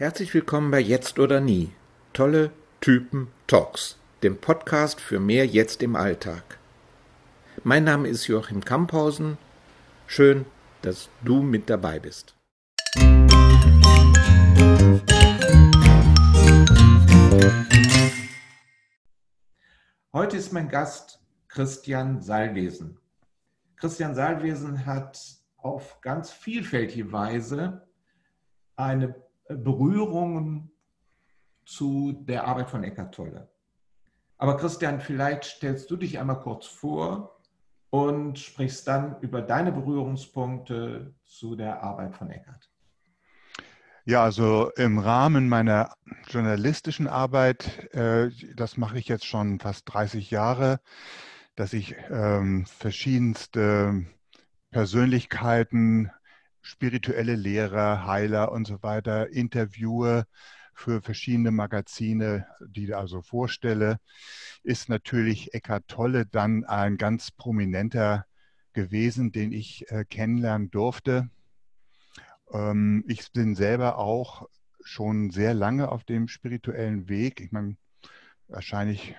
[0.00, 1.72] Herzlich willkommen bei Jetzt oder Nie.
[2.14, 6.58] Tolle Typen Talks, dem Podcast für mehr Jetzt im Alltag.
[7.64, 9.36] Mein Name ist Joachim Kamphausen.
[10.06, 10.46] Schön,
[10.80, 12.34] dass du mit dabei bist.
[20.14, 22.98] Heute ist mein Gast Christian Salwesen.
[23.76, 25.20] Christian Salwesen hat
[25.58, 27.86] auf ganz vielfältige Weise
[28.76, 29.14] eine
[29.56, 30.70] Berührung
[31.64, 33.48] zu der Arbeit von Eckart Tolle.
[34.38, 37.40] Aber Christian, vielleicht stellst du dich einmal kurz vor
[37.90, 42.70] und sprichst dann über deine Berührungspunkte zu der Arbeit von Eckart.
[44.06, 45.92] Ja, also im Rahmen meiner
[46.28, 50.80] journalistischen Arbeit, äh, das mache ich jetzt schon fast 30 Jahre,
[51.54, 54.06] dass ich ähm, verschiedenste
[54.70, 56.10] Persönlichkeiten,
[56.62, 60.26] spirituelle Lehrer, Heiler und so weiter interviewe
[60.74, 63.98] für verschiedene Magazine, die also vorstelle,
[64.62, 68.26] ist natürlich Eckhart Tolle dann ein ganz prominenter
[68.72, 71.30] gewesen, den ich äh, kennenlernen durfte.
[72.52, 74.48] Ähm, ich bin selber auch
[74.82, 77.40] schon sehr lange auf dem spirituellen Weg.
[77.40, 77.76] Ich meine,
[78.48, 79.16] wahrscheinlich,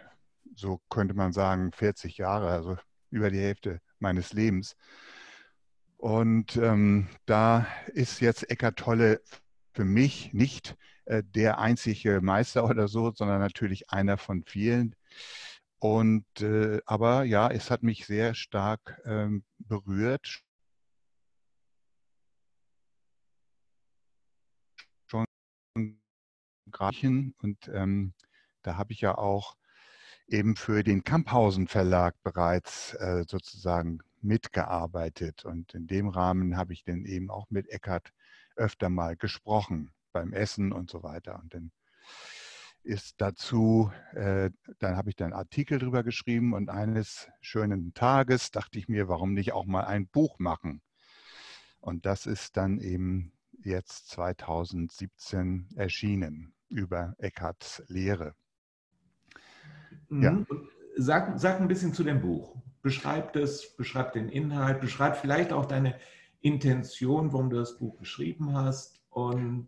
[0.55, 2.77] so könnte man sagen, 40 Jahre, also
[3.09, 4.75] über die Hälfte meines Lebens.
[6.01, 9.21] Und ähm, da ist jetzt Eckart Tolle
[9.73, 14.95] für mich nicht äh, der einzige Meister oder so, sondern natürlich einer von vielen.
[15.79, 20.41] Und äh, aber ja, es hat mich sehr stark ähm, berührt.
[25.07, 25.25] Schon
[27.41, 28.13] und ähm,
[28.63, 29.55] da habe ich ja auch
[30.27, 35.45] eben für den Kamphausen Verlag bereits äh, sozusagen mitgearbeitet.
[35.45, 38.11] Und in dem Rahmen habe ich dann eben auch mit Eckart
[38.55, 41.39] öfter mal gesprochen beim Essen und so weiter.
[41.39, 41.71] Und dann
[42.83, 48.79] ist dazu, äh, dann habe ich dann Artikel drüber geschrieben und eines schönen Tages dachte
[48.79, 50.81] ich mir, warum nicht auch mal ein Buch machen?
[51.79, 58.33] Und das ist dann eben jetzt 2017 erschienen über Eckharts Lehre.
[60.09, 60.23] Mhm.
[60.23, 60.45] Ja.
[60.97, 62.55] Sag, sag ein bisschen zu dem Buch.
[62.81, 65.95] Beschreib das, beschreib den Inhalt, beschreib vielleicht auch deine
[66.41, 69.01] Intention, warum du das Buch geschrieben hast.
[69.09, 69.67] Und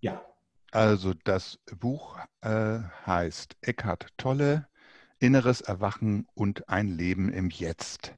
[0.00, 0.24] ja.
[0.72, 4.66] Also das Buch äh, heißt Eckhart Tolle,
[5.18, 8.14] Inneres Erwachen und ein Leben im Jetzt.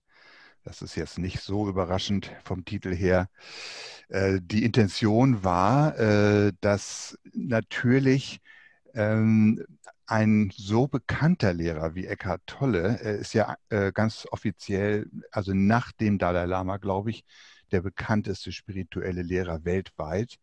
[0.64, 3.28] Das ist jetzt nicht so überraschend vom Titel her.
[4.08, 8.40] Äh, die Intention war, äh, dass natürlich
[8.94, 9.64] ähm,
[10.08, 16.18] ein so bekannter Lehrer wie Eckhart Tolle ist ja äh, ganz offiziell, also nach dem
[16.18, 17.24] Dalai Lama, glaube ich,
[17.72, 20.36] der bekannteste spirituelle Lehrer weltweit,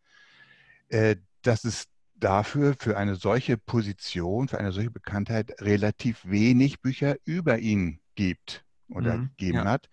[0.90, 7.16] äh, dass es dafür, für eine solche Position, für eine solche Bekanntheit relativ wenig Bücher
[7.26, 9.66] über ihn gibt oder mhm, gegeben ja.
[9.66, 9.90] hat.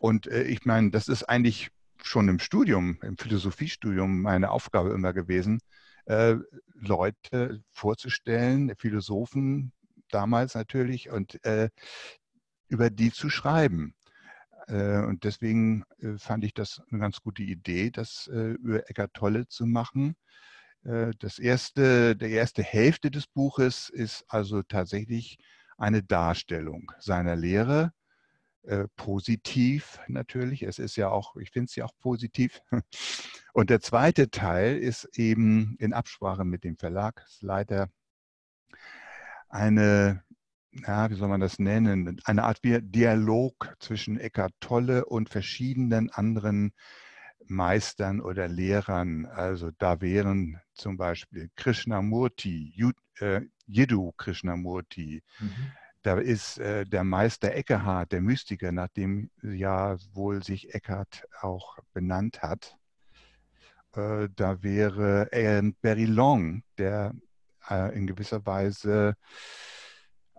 [0.00, 1.68] Und äh, ich meine, das ist eigentlich
[2.02, 5.60] schon im Studium, im Philosophiestudium meine Aufgabe immer gewesen,
[6.06, 6.36] äh,
[6.74, 9.72] Leute vorzustellen, Philosophen
[10.10, 11.70] damals natürlich, und äh,
[12.68, 13.94] über die zu schreiben.
[14.70, 19.14] Äh, und deswegen äh, fand ich das eine ganz gute Idee, das äh, über Eckart
[19.14, 20.16] Tolle zu machen.
[20.82, 25.36] Das erste, der erste Hälfte des Buches ist also tatsächlich
[25.76, 27.92] eine Darstellung seiner Lehre,
[28.62, 30.62] äh, positiv natürlich.
[30.62, 32.60] Es ist ja auch, ich finde es ja auch positiv.
[33.52, 37.88] Und der zweite Teil ist eben in Absprache mit dem Verlagsleiter
[39.48, 40.22] eine,
[40.72, 46.72] ja, wie soll man das nennen, eine Art Dialog zwischen Eckart Tolle und verschiedenen anderen
[47.46, 49.26] Meistern oder Lehrern.
[49.26, 52.72] Also da wären zum Beispiel Krishnamurti,
[53.66, 55.72] Jiddu äh, Krishnamurti, mhm.
[56.02, 61.78] Da ist äh, der Meister Eckehard, der Mystiker, nach dem ja wohl sich Eckhart auch
[61.92, 62.76] benannt hat.
[63.94, 67.14] Äh, da wäre Ian Barry Long, der
[67.68, 69.14] äh, in gewisser Weise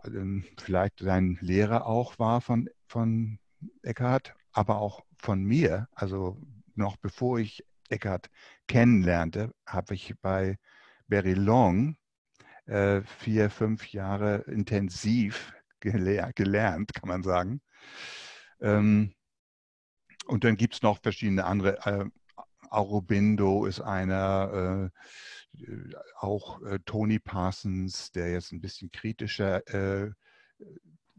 [0.05, 3.37] ähm, vielleicht sein Lehrer auch war von, von
[3.83, 5.87] Eckhart, aber auch von mir.
[5.93, 6.41] Also
[6.75, 8.29] noch bevor ich Eckhart
[8.67, 10.57] kennenlernte, habe ich bei
[11.07, 11.97] Barry Long
[12.65, 17.61] äh, vier, fünf Jahre intensiv gelehr gelernt, kann man sagen.
[18.61, 19.13] Ähm,
[20.27, 21.85] und dann gibt es noch verschiedene andere.
[21.85, 22.05] Äh,
[22.69, 24.89] Aurobindo ist einer,
[25.57, 30.11] äh, auch äh, Tony Parsons, der jetzt ein bisschen kritischer äh,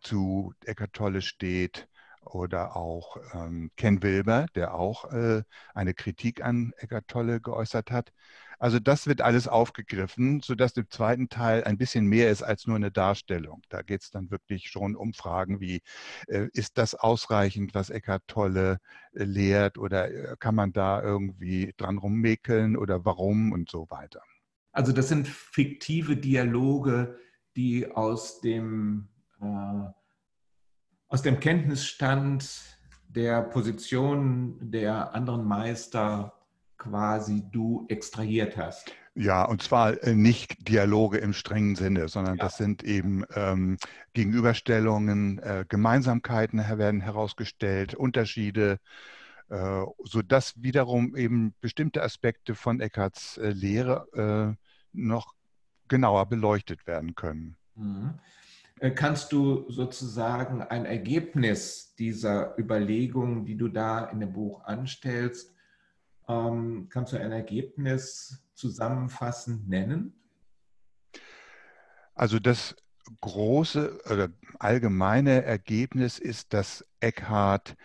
[0.01, 1.89] zu Eckart Tolle steht.
[2.25, 5.43] Oder auch ähm, Ken Wilber, der auch äh,
[5.75, 8.13] eine Kritik an Eckart Tolle geäußert hat.
[8.63, 12.77] Also das wird alles aufgegriffen, sodass im zweiten Teil ein bisschen mehr ist als nur
[12.77, 13.61] eine Darstellung.
[13.69, 15.83] Da geht es dann wirklich schon um Fragen wie,
[16.29, 18.79] äh, ist das ausreichend, was Eckhart Tolle
[19.15, 24.23] äh, lehrt oder äh, kann man da irgendwie dran rummäkeln oder warum und so weiter.
[24.71, 27.19] Also das sind fiktive Dialoge,
[27.57, 29.09] die aus dem,
[29.41, 29.91] äh,
[31.09, 32.79] aus dem Kenntnisstand
[33.09, 36.42] der Position der anderen Meister
[36.83, 38.93] quasi du extrahiert hast.
[39.15, 42.45] Ja, und zwar äh, nicht Dialoge im strengen Sinne, sondern ja.
[42.45, 43.77] das sind eben ähm,
[44.15, 48.79] Gegenüberstellungen, äh, Gemeinsamkeiten werden herausgestellt, Unterschiede,
[49.51, 55.35] äh, sodass wiederum eben bestimmte Aspekte von Eckharts äh, Lehre äh, noch
[55.89, 57.57] genauer beleuchtet werden können.
[57.75, 58.15] Mhm.
[58.81, 65.55] Äh, kannst du sozusagen ein Ergebnis dieser Überlegungen, die du da in dem Buch anstellst,
[66.29, 70.15] ähm, kannst du ein Ergebnis zusammenfassend nennen?
[72.15, 72.77] Also das
[73.21, 74.29] große oder
[74.59, 77.77] allgemeine Ergebnis ist, dass Eckhart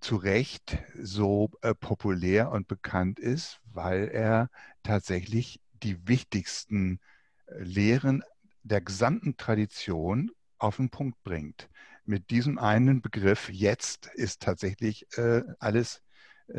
[0.00, 4.50] zu Recht so äh, populär und bekannt ist, weil er
[4.82, 7.00] tatsächlich die wichtigsten
[7.46, 8.22] äh, Lehren
[8.62, 11.68] der gesamten Tradition auf den Punkt bringt.
[12.04, 16.02] Mit diesem einen Begriff jetzt ist tatsächlich äh, alles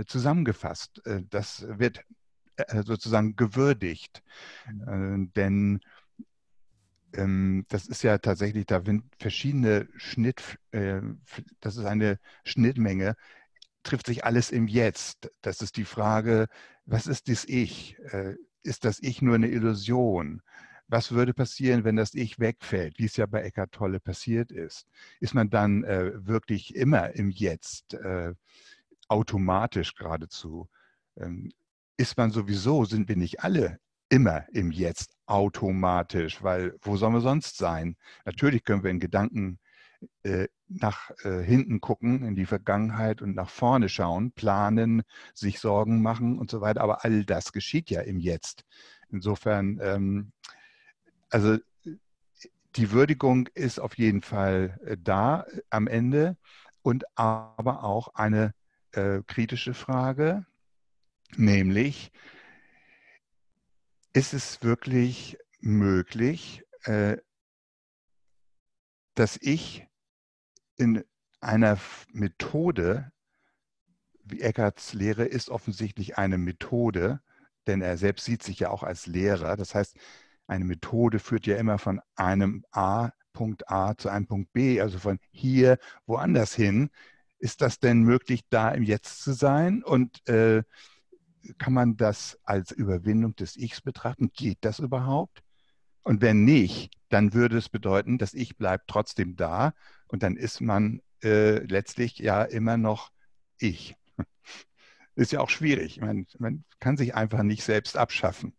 [0.06, 1.06] zusammengefasst.
[1.06, 2.02] Äh, das wird
[2.58, 4.24] äh, sozusagen gewürdigt.
[4.68, 5.32] Mhm.
[5.36, 5.80] Denn
[7.14, 10.58] ähm, das ist ja tatsächlich, da sind verschiedene Schnitt,
[11.60, 13.16] das ist eine Schnittmenge,
[13.84, 15.30] trifft sich alles im Jetzt.
[15.42, 16.48] Das ist die Frage,
[16.86, 17.98] was ist das Ich?
[18.64, 20.42] Ist das Ich nur eine Illusion?
[20.88, 24.88] Was würde passieren, wenn das Ich wegfällt, wie es ja bei Eckart Tolle passiert ist?
[25.20, 27.96] Ist man dann wirklich immer im Jetzt?
[29.14, 30.68] Automatisch geradezu.
[31.16, 31.52] Ähm,
[31.98, 33.80] ist man sowieso, sind wir nicht alle
[34.10, 37.96] immer im Jetzt automatisch, weil wo sollen wir sonst sein?
[38.26, 39.60] Natürlich können wir in Gedanken
[40.24, 46.02] äh, nach äh, hinten gucken, in die Vergangenheit und nach vorne schauen, planen, sich Sorgen
[46.02, 48.64] machen und so weiter, aber all das geschieht ja im Jetzt.
[49.10, 50.32] Insofern, ähm,
[51.30, 51.58] also
[52.76, 56.38] die Würdigung ist auf jeden Fall äh, da am Ende
[56.82, 58.54] und aber auch eine
[58.94, 60.46] äh, kritische Frage,
[61.36, 62.12] nämlich,
[64.14, 67.18] ist es wirklich möglich, äh,
[69.16, 69.88] dass ich
[70.76, 71.04] in
[71.40, 71.78] einer
[72.12, 73.12] Methode,
[74.24, 77.22] wie Eckarts Lehre ist offensichtlich eine Methode,
[77.68, 79.56] denn er selbst sieht sich ja auch als Lehrer.
[79.58, 79.98] Das heißt,
[80.48, 85.00] eine Methode führt ja immer von einem A, Punkt A zu einem Punkt B, also
[85.00, 86.90] von hier woanders hin.
[87.44, 89.84] Ist das denn möglich, da im Jetzt zu sein?
[89.84, 90.64] Und äh,
[91.58, 94.32] kann man das als Überwindung des Ichs betrachten?
[94.34, 95.44] Geht das überhaupt?
[96.04, 99.74] Und wenn nicht, dann würde es bedeuten, das Ich bleibt trotzdem da
[100.08, 103.12] und dann ist man äh, letztlich ja immer noch
[103.60, 103.98] Ich.
[105.16, 106.00] Ist ja auch schwierig.
[106.00, 108.56] Man, man kann sich einfach nicht selbst abschaffen.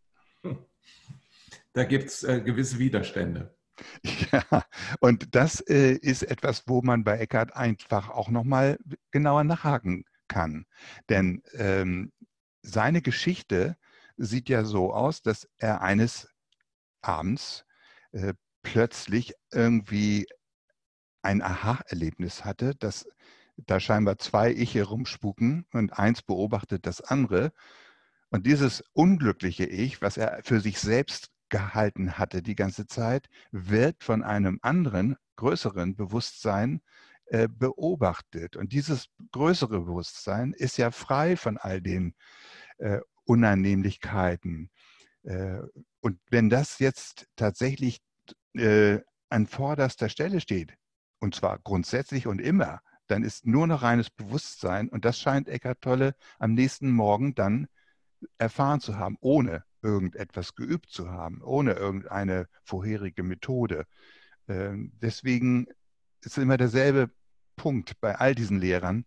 [1.73, 3.57] Da gibt es äh, gewisse Widerstände.
[4.33, 4.65] Ja,
[5.01, 8.79] und das äh, ist etwas, wo man bei Eckart einfach auch nochmal
[9.11, 10.67] genauer nachhaken kann.
[11.09, 12.13] Denn ähm,
[12.63, 13.77] seine Geschichte
[14.17, 16.29] sieht ja so aus, dass er eines
[17.03, 17.65] Abends
[18.13, 20.27] äh, plötzlich irgendwie
[21.23, 23.07] ein Aha-Erlebnis hatte, dass
[23.57, 27.53] da scheinbar zwei Ich herumspuken und eins beobachtet das andere.
[28.31, 34.03] Und dieses unglückliche Ich, was er für sich selbst gehalten hatte die ganze Zeit, wird
[34.03, 36.81] von einem anderen, größeren Bewusstsein
[37.27, 38.57] äh, beobachtet.
[38.57, 42.15] Und dieses größere Bewusstsein ist ja frei von all den
[42.79, 44.71] äh, Unannehmlichkeiten.
[45.23, 45.61] Äh,
[46.01, 48.01] und wenn das jetzt tatsächlich
[48.55, 50.75] äh, an vorderster Stelle steht,
[51.19, 55.81] und zwar grundsätzlich und immer, dann ist nur noch reines Bewusstsein und das scheint Eckart
[55.81, 57.67] Tolle am nächsten Morgen dann
[58.39, 63.87] erfahren zu haben, ohne irgendetwas geübt zu haben, ohne irgendeine vorherige Methode.
[64.49, 65.67] Ähm, deswegen
[66.23, 67.11] ist immer derselbe
[67.57, 69.05] Punkt bei all diesen Lehrern.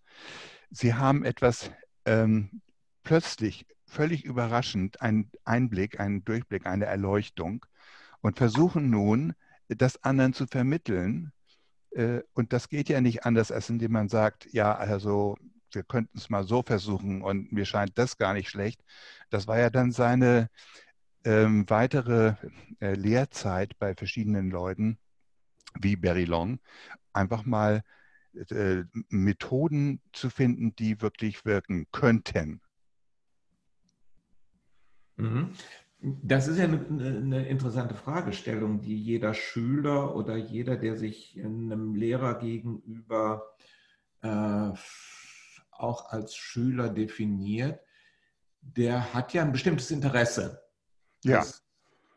[0.69, 1.71] Sie haben etwas
[2.05, 2.61] ähm,
[3.03, 7.65] plötzlich, völlig überraschend, einen Einblick, einen Durchblick, eine Erleuchtung
[8.21, 9.33] und versuchen nun,
[9.69, 11.31] das anderen zu vermitteln.
[11.91, 15.37] Äh, und das geht ja nicht anders, als indem man sagt, ja, also
[15.77, 18.83] wir könnten es mal so versuchen und mir scheint das gar nicht schlecht.
[19.29, 20.49] Das war ja dann seine
[21.23, 22.33] ähm, weitere
[22.79, 24.97] äh, Lehrzeit bei verschiedenen Leuten
[25.79, 26.59] wie Barry Long,
[27.13, 27.83] einfach mal
[28.49, 32.59] äh, Methoden zu finden, die wirklich wirken könnten.
[35.17, 35.51] Mhm.
[35.99, 41.93] Das ist ja eine, eine, interessante Fragestellung, die jeder Schüler oder jeder, der sich einem
[41.93, 43.55] Lehrer gegenüber
[44.21, 44.71] äh,
[45.79, 47.79] auch als Schüler definiert,
[48.61, 50.61] der hat ja ein bestimmtes Interesse.
[51.23, 51.39] Ja.
[51.39, 51.63] Dass,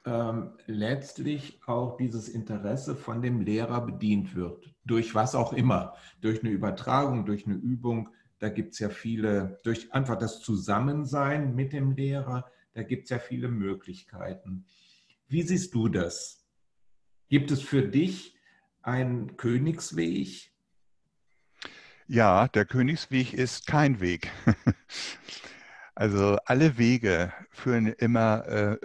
[0.06, 4.74] ähm, letztlich auch dieses Interesse von dem Lehrer bedient wird.
[4.84, 5.94] Durch was auch immer.
[6.20, 8.08] Durch eine Übertragung, durch eine Übung.
[8.38, 13.10] Da gibt es ja viele, durch einfach das Zusammensein mit dem Lehrer, da gibt es
[13.10, 14.64] ja viele Möglichkeiten.
[15.28, 16.46] Wie siehst du das?
[17.28, 18.36] Gibt es für dich
[18.82, 20.49] einen Königsweg?
[22.12, 24.32] Ja, der Königsweg ist kein Weg.
[25.94, 28.78] Also alle Wege führen immer, äh,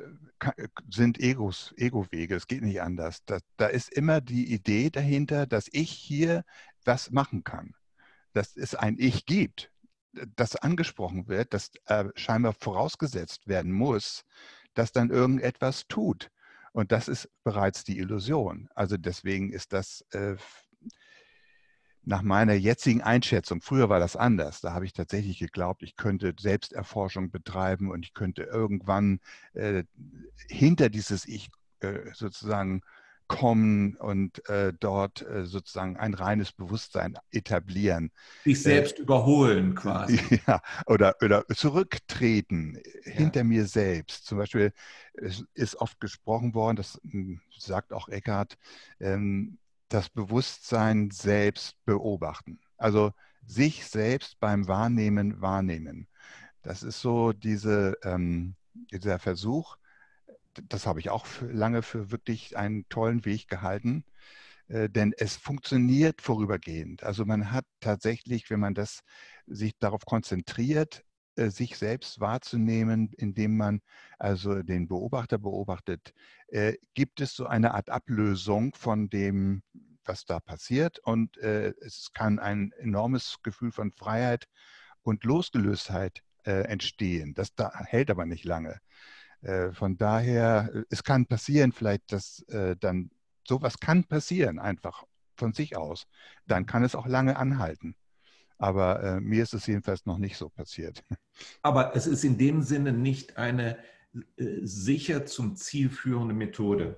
[0.89, 2.35] sind Egos, Ego-Wege.
[2.35, 3.23] Es geht nicht anders.
[3.25, 6.43] Da, da ist immer die Idee dahinter, dass ich hier
[6.83, 7.73] was machen kann.
[8.33, 9.71] Dass es ein Ich gibt,
[10.35, 14.25] das angesprochen wird, das äh, scheinbar vorausgesetzt werden muss,
[14.73, 16.31] dass dann irgendetwas tut.
[16.73, 18.67] Und das ist bereits die Illusion.
[18.75, 20.35] Also deswegen ist das äh,
[22.05, 26.33] nach meiner jetzigen Einschätzung, früher war das anders, da habe ich tatsächlich geglaubt, ich könnte
[26.39, 29.19] Selbsterforschung betreiben und ich könnte irgendwann
[29.53, 29.83] äh,
[30.47, 32.81] hinter dieses Ich äh, sozusagen
[33.27, 38.11] kommen und äh, dort äh, sozusagen ein reines Bewusstsein etablieren.
[38.43, 40.19] Sich selbst überholen quasi.
[40.47, 43.11] Ja, oder, oder zurücktreten ja.
[43.13, 44.25] hinter mir selbst.
[44.25, 44.73] Zum Beispiel
[45.53, 48.57] ist oft gesprochen worden, das hm, sagt auch Eckhart,
[48.99, 49.57] ähm,
[49.89, 52.59] das Bewusstsein selbst beobachten.
[52.77, 53.11] Also
[53.45, 56.07] sich selbst beim Wahrnehmen wahrnehmen.
[56.63, 58.55] Das ist so diese, ähm,
[58.91, 59.77] dieser Versuch,
[60.63, 64.03] das habe ich auch für, lange für wirklich einen tollen Weg gehalten,
[64.67, 67.03] äh, denn es funktioniert vorübergehend.
[67.03, 69.01] Also man hat tatsächlich, wenn man das
[69.47, 71.03] sich darauf konzentriert,
[71.35, 73.81] sich selbst wahrzunehmen, indem man
[74.19, 76.13] also den Beobachter beobachtet,
[76.47, 79.63] äh, gibt es so eine Art Ablösung von dem,
[80.03, 80.99] was da passiert.
[80.99, 84.45] Und äh, es kann ein enormes Gefühl von Freiheit
[85.01, 87.33] und Losgelöstheit entstehen.
[87.33, 88.79] Das da, hält aber nicht lange.
[89.71, 92.45] von daher, es kann passieren vielleicht, dass
[92.79, 93.09] dann
[93.47, 96.07] sowas kann passieren, einfach von sich aus.
[96.45, 97.95] Dann kann es auch lange anhalten.
[98.57, 101.03] Aber äh, mir ist es jedenfalls noch nicht so passiert.
[101.61, 103.77] Aber es ist in dem Sinne nicht eine
[104.37, 106.97] äh, sicher zum Ziel führende Methode.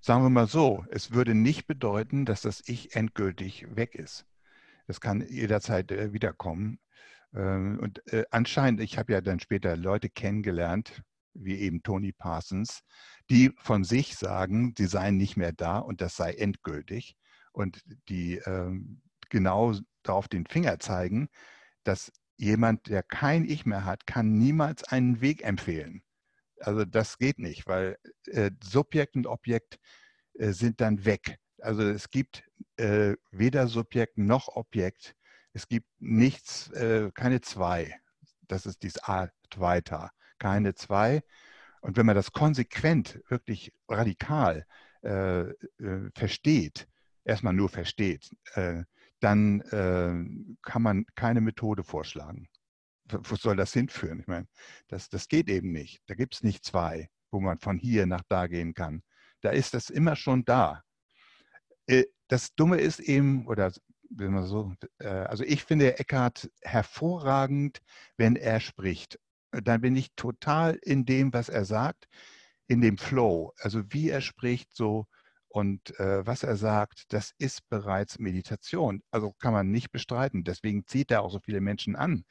[0.00, 4.26] Sagen wir mal so, es würde nicht bedeuten, dass das Ich endgültig weg ist.
[4.86, 6.78] Das kann jederzeit äh, wiederkommen.
[7.34, 11.02] Ähm, und äh, anscheinend, ich habe ja dann später Leute kennengelernt,
[11.34, 12.80] wie eben Tony Parsons,
[13.28, 17.16] die von sich sagen, sie seien nicht mehr da und das sei endgültig.
[17.52, 21.28] Und die ähm, genau darauf den Finger zeigen,
[21.84, 26.02] dass jemand, der kein Ich mehr hat, kann niemals einen Weg empfehlen.
[26.60, 29.78] Also das geht nicht, weil äh, Subjekt und Objekt
[30.34, 31.38] äh, sind dann weg.
[31.60, 32.44] Also es gibt
[32.76, 35.14] äh, weder Subjekt noch Objekt.
[35.52, 37.94] Es gibt nichts, äh, keine zwei.
[38.42, 41.22] Das ist dieses Advaita, keine zwei.
[41.80, 44.66] Und wenn man das konsequent, wirklich radikal
[45.02, 46.88] äh, äh, versteht,
[47.24, 48.30] erstmal nur versteht,
[49.20, 52.48] dann äh, kann man keine Methode vorschlagen.
[53.08, 54.20] Wo soll das hinführen?
[54.20, 54.48] Ich meine,
[54.88, 56.02] das, das geht eben nicht.
[56.06, 59.02] Da gibt es nicht zwei, wo man von hier nach da gehen kann.
[59.42, 60.82] Da ist das immer schon da.
[61.86, 63.72] Äh, das Dumme ist eben, oder
[64.10, 67.80] wenn man so, äh, also ich finde Eckhart hervorragend,
[68.16, 69.18] wenn er spricht.
[69.52, 72.08] Dann bin ich total in dem, was er sagt,
[72.66, 73.52] in dem Flow.
[73.58, 75.06] Also wie er spricht, so
[75.56, 79.02] und äh, was er sagt, das ist bereits Meditation.
[79.10, 80.44] Also kann man nicht bestreiten.
[80.44, 82.26] Deswegen zieht er auch so viele Menschen an.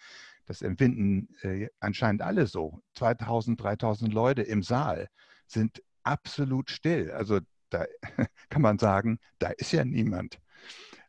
[0.45, 2.81] Das empfinden äh, anscheinend alle so.
[2.93, 5.07] 2000, 3000 Leute im Saal
[5.47, 7.09] sind absolut still.
[7.13, 7.39] Also
[7.71, 7.85] da
[8.49, 10.39] kann man sagen, da ist ja niemand.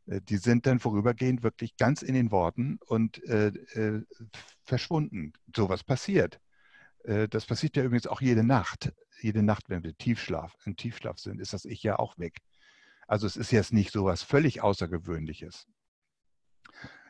[0.07, 4.03] Äh, die sind dann vorübergehend wirklich ganz in den Worten und äh, äh,
[4.65, 5.35] verschwunden.
[5.55, 6.41] Sowas passiert.
[7.05, 11.19] Äh, das passiert ja übrigens auch jede Nacht jede Nacht, wenn wir Tiefschlaf, im Tiefschlaf
[11.19, 12.39] sind, ist das Ich ja auch weg.
[13.07, 15.67] Also es ist jetzt nicht so was völlig Außergewöhnliches.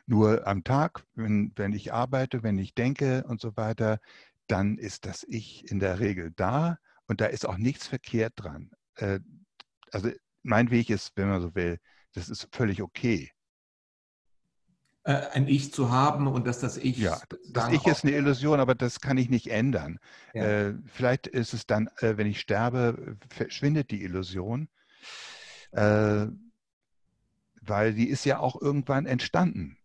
[0.05, 3.99] Nur am Tag, wenn, wenn ich arbeite, wenn ich denke und so weiter,
[4.47, 8.71] dann ist das Ich in der Regel da und da ist auch nichts verkehrt dran.
[8.95, 9.19] Äh,
[9.91, 10.09] also
[10.43, 11.79] mein Weg ist, wenn man so will,
[12.13, 13.31] das ist völlig okay.
[15.07, 16.97] Äh, ein Ich zu haben und dass das Ich.
[16.97, 17.17] Ja,
[17.49, 19.99] das Ich ist eine Illusion, aber das kann ich nicht ändern.
[20.33, 20.43] Ja.
[20.43, 24.67] Äh, vielleicht ist es dann, äh, wenn ich sterbe, verschwindet die Illusion,
[25.71, 26.25] äh,
[27.61, 29.77] weil die ist ja auch irgendwann entstanden.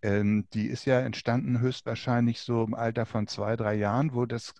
[0.00, 4.54] Ähm, die ist ja entstanden höchstwahrscheinlich so im Alter von zwei, drei Jahren, wo das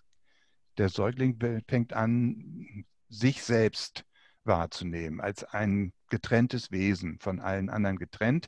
[0.77, 4.05] Der Säugling fängt an, sich selbst
[4.43, 8.47] wahrzunehmen, als ein getrenntes Wesen, von allen anderen getrennt.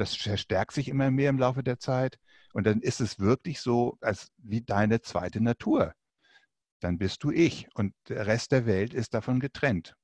[0.00, 2.18] Das verstärkt sich immer mehr im Laufe der Zeit.
[2.54, 5.94] Und dann ist es wirklich so, als wie deine zweite Natur.
[6.80, 9.94] Dann bist du ich und der Rest der Welt ist davon getrennt.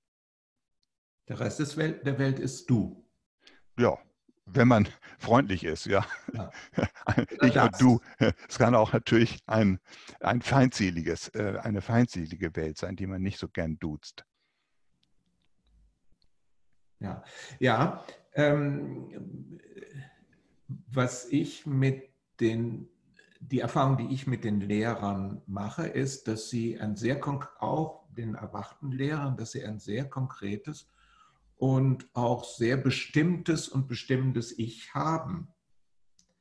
[1.28, 3.08] Der Rest der Welt ist du.
[3.78, 3.98] Ja,
[4.44, 4.86] wenn man
[5.18, 6.06] freundlich ist, ja.
[6.34, 6.50] ja.
[7.42, 8.00] Ich und du.
[8.48, 9.80] Es kann auch natürlich ein,
[10.20, 14.26] ein feindseliges, äh, eine feindselige Welt sein, die man nicht so gern duzt.
[17.00, 17.24] Ja,
[17.58, 18.04] ja.
[18.36, 19.58] Ähm,
[20.88, 22.88] was ich mit den,
[23.40, 27.20] die Erfahrung, die ich mit den Lehrern mache, ist, dass sie ein sehr,
[27.60, 30.88] auch den erwachten Lehrern, dass sie ein sehr konkretes
[31.56, 35.48] und auch sehr bestimmtes und bestimmendes Ich haben.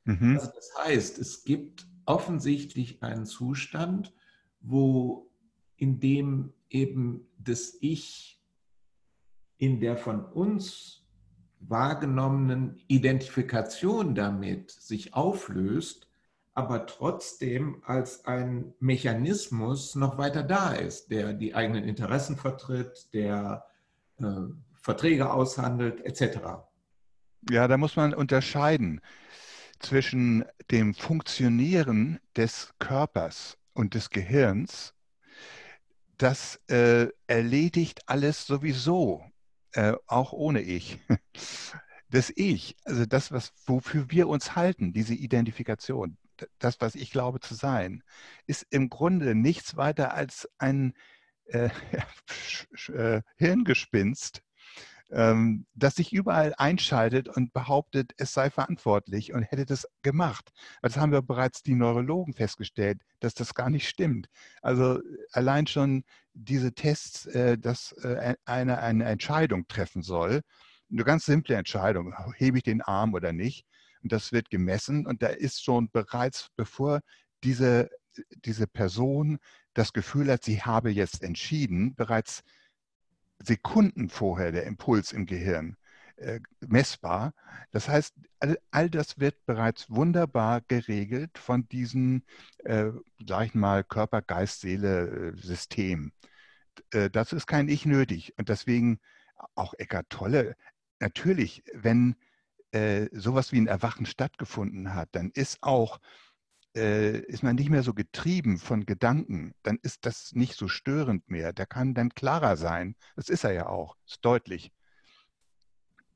[0.04, 0.38] Mhm.
[0.38, 4.14] Also das heißt, es gibt offensichtlich einen Zustand,
[4.60, 5.32] wo
[5.78, 8.42] in dem eben das Ich
[9.58, 11.05] in der von uns
[11.60, 16.08] wahrgenommenen Identifikation damit sich auflöst,
[16.54, 23.66] aber trotzdem als ein Mechanismus noch weiter da ist, der die eigenen Interessen vertritt, der
[24.20, 24.24] äh,
[24.74, 26.40] Verträge aushandelt, etc.
[27.50, 29.02] Ja, da muss man unterscheiden
[29.80, 34.94] zwischen dem Funktionieren des Körpers und des Gehirns.
[36.18, 39.24] Das äh, erledigt alles sowieso,
[39.74, 41.00] äh, auch ohne Ich.
[42.10, 46.18] Das Ich, also das, was, wofür wir uns halten, diese Identifikation,
[46.60, 48.04] das, was ich glaube zu sein,
[48.46, 50.94] ist im Grunde nichts weiter als ein
[51.48, 51.70] äh,
[52.94, 54.42] äh Hirngespinst,
[55.12, 60.52] ähm, das sich überall einschaltet und behauptet, es sei verantwortlich und hätte das gemacht.
[60.82, 64.28] Das haben wir bereits die Neurologen festgestellt, dass das gar nicht stimmt.
[64.62, 65.00] Also
[65.32, 70.42] allein schon diese Tests, äh, dass äh, eine, eine Entscheidung treffen soll,
[70.92, 73.66] eine ganz simple Entscheidung, hebe ich den Arm oder nicht,
[74.04, 77.02] und das wird gemessen und da ist schon bereits, bevor
[77.44, 77.90] diese,
[78.46, 79.40] diese Person
[79.74, 82.44] das Gefühl hat, sie habe jetzt entschieden, bereits
[83.40, 85.76] Sekunden vorher der Impuls im Gehirn
[86.18, 87.34] äh, messbar.
[87.72, 92.24] Das heißt, all, all, das wird bereits wunderbar geregelt von diesem,
[92.64, 92.92] äh,
[93.28, 96.14] sag ich mal, Körper-Geist-Seele-System.
[96.92, 98.34] Äh, dazu ist kein Ich nötig.
[98.38, 99.00] Und deswegen
[99.56, 100.56] auch Eckart Tolle,
[101.06, 102.16] natürlich, wenn
[102.72, 106.00] äh, sowas wie ein Erwachen stattgefunden hat, dann ist auch
[106.76, 111.30] äh, ist man nicht mehr so getrieben von Gedanken, dann ist das nicht so störend
[111.30, 111.54] mehr.
[111.54, 112.96] Der kann dann klarer sein.
[113.16, 114.74] Das ist er ja auch, ist deutlich.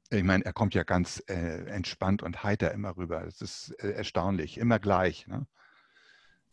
[0.10, 3.22] Ich meine, er kommt ja ganz äh, entspannt und heiter immer rüber.
[3.24, 5.28] Das ist äh, erstaunlich, immer gleich.
[5.28, 5.48] Ne?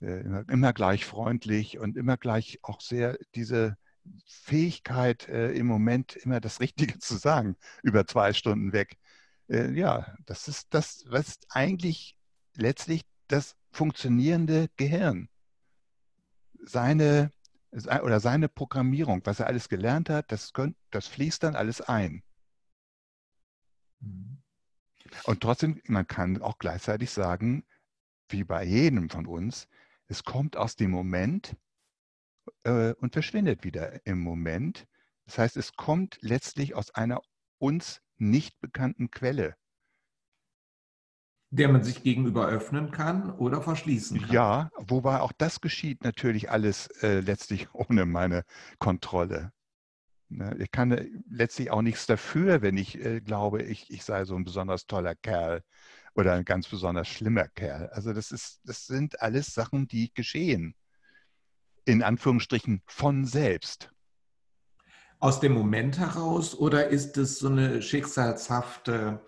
[0.03, 3.79] Äh, immer, immer, gleich freundlich und immer gleich auch sehr diese
[4.27, 8.99] Fähigkeit, äh, im Moment immer das Richtige zu sagen, über zwei Stunden weg.
[9.49, 12.17] Äh, ja, das ist das, was eigentlich
[12.55, 15.29] letztlich das funktionierende Gehirn,
[16.65, 17.31] seine
[17.73, 22.23] oder seine Programmierung, was er alles gelernt hat, das, könnt, das fließt dann alles ein.
[24.01, 24.39] Mhm.
[25.25, 27.65] Und trotzdem, man kann auch gleichzeitig sagen,
[28.29, 29.69] wie bei jedem von uns,
[30.09, 31.57] es kommt aus dem Moment
[32.65, 34.87] äh, und verschwindet wieder im Moment.
[35.25, 37.21] Das heißt, es kommt letztlich aus einer
[37.59, 39.57] uns nicht bekannten Quelle
[41.51, 44.31] der man sich gegenüber öffnen kann oder verschließen kann.
[44.31, 48.45] Ja, wobei auch das geschieht natürlich alles äh, letztlich ohne meine
[48.79, 49.53] Kontrolle.
[50.29, 50.57] Ne?
[50.59, 54.37] Ich kann äh, letztlich auch nichts dafür, wenn ich äh, glaube, ich, ich sei so
[54.37, 55.63] ein besonders toller Kerl
[56.15, 57.89] oder ein ganz besonders schlimmer Kerl.
[57.91, 60.75] Also das ist, das sind alles Sachen, die geschehen.
[61.87, 63.91] In Anführungsstrichen von selbst.
[65.19, 69.27] Aus dem Moment heraus oder ist es so eine schicksalshafte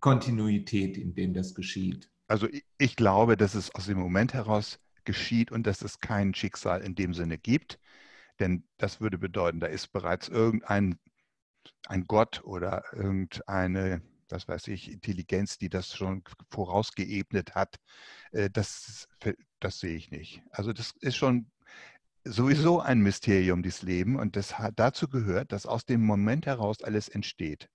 [0.00, 2.10] Kontinuität, in dem das geschieht.
[2.26, 6.34] Also ich, ich glaube, dass es aus dem Moment heraus geschieht und dass es kein
[6.34, 7.78] Schicksal in dem Sinne gibt.
[8.40, 10.98] Denn das würde bedeuten, da ist bereits irgendein
[11.86, 17.76] ein Gott oder irgendeine, was weiß ich, Intelligenz, die das schon vorausgeebnet hat.
[18.32, 19.08] Äh, das,
[19.60, 20.42] das sehe ich nicht.
[20.50, 21.50] Also das ist schon
[22.32, 24.16] sowieso ein Mysterium, dieses Leben.
[24.16, 27.68] Und das hat dazu gehört, dass aus dem Moment heraus alles entsteht.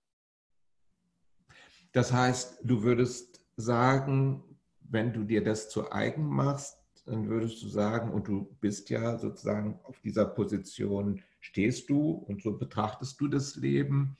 [1.92, 4.44] Das heißt, du würdest sagen,
[4.82, 9.18] wenn du dir das zu eigen machst, dann würdest du sagen, und du bist ja
[9.18, 14.18] sozusagen auf dieser Position, stehst du und so betrachtest du das Leben.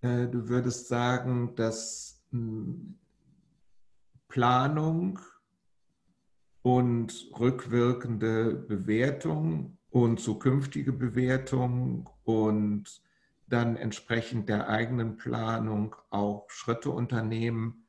[0.00, 2.98] Äh, du würdest sagen, dass hm,
[4.28, 5.18] Planung
[6.62, 13.02] und rückwirkende Bewertung und zukünftige Bewertung und
[13.46, 17.86] dann entsprechend der eigenen Planung auch Schritte unternehmen,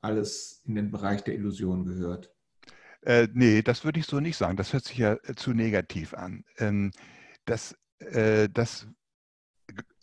[0.00, 2.32] alles in den Bereich der Illusion gehört.
[3.02, 4.56] Äh, nee, das würde ich so nicht sagen.
[4.56, 6.44] Das hört sich ja äh, zu negativ an.
[6.58, 6.92] Ähm,
[7.46, 8.86] das, äh, das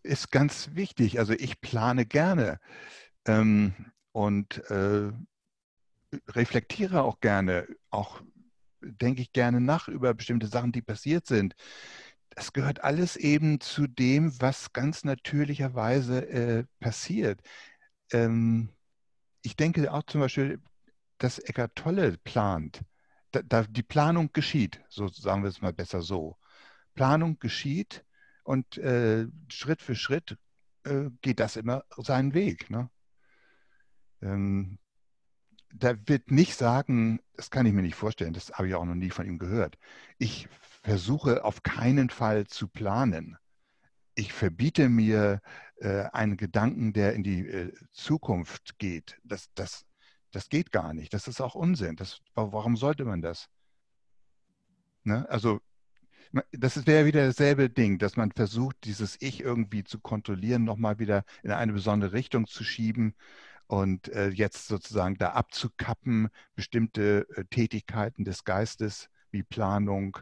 [0.03, 1.19] ist ganz wichtig.
[1.19, 2.60] Also ich plane gerne
[3.25, 3.73] ähm,
[4.12, 5.12] und äh,
[6.30, 8.22] reflektiere auch gerne, auch
[8.82, 11.56] denke ich gerne nach über bestimmte Sachen, die passiert sind.
[12.30, 17.41] Das gehört alles eben zu dem, was ganz natürlicherweise äh, passiert.
[18.12, 18.70] Ähm,
[19.41, 20.62] ich denke auch zum Beispiel,
[21.17, 22.82] dass Eckart Tolle plant.
[23.32, 26.38] Da, da, die Planung geschieht, so sagen wir es mal besser so.
[26.96, 28.06] Planung geschieht
[28.43, 30.38] und äh, Schritt für Schritt
[30.84, 32.70] äh, geht das immer seinen Weg.
[32.70, 32.89] Ne?
[34.22, 34.80] Ähm,
[35.73, 38.95] da wird nicht sagen, das kann ich mir nicht vorstellen, das habe ich auch noch
[38.95, 39.77] nie von ihm gehört.
[40.17, 40.47] Ich
[40.84, 43.38] versuche auf keinen Fall zu planen.
[44.15, 45.41] Ich verbiete mir
[45.77, 49.19] äh, einen Gedanken, der in die äh, Zukunft geht.
[49.23, 49.86] Das, das,
[50.32, 51.13] das geht gar nicht.
[51.13, 51.95] Das ist auch Unsinn.
[51.95, 53.47] Das, warum sollte man das?
[55.03, 55.30] Ne?
[55.30, 55.60] Also
[56.51, 61.23] das wäre wieder dasselbe Ding, dass man versucht, dieses Ich irgendwie zu kontrollieren, nochmal wieder
[61.43, 63.13] in eine besondere Richtung zu schieben
[63.67, 70.17] und äh, jetzt sozusagen da abzukappen, bestimmte äh, Tätigkeiten des Geistes wie Planung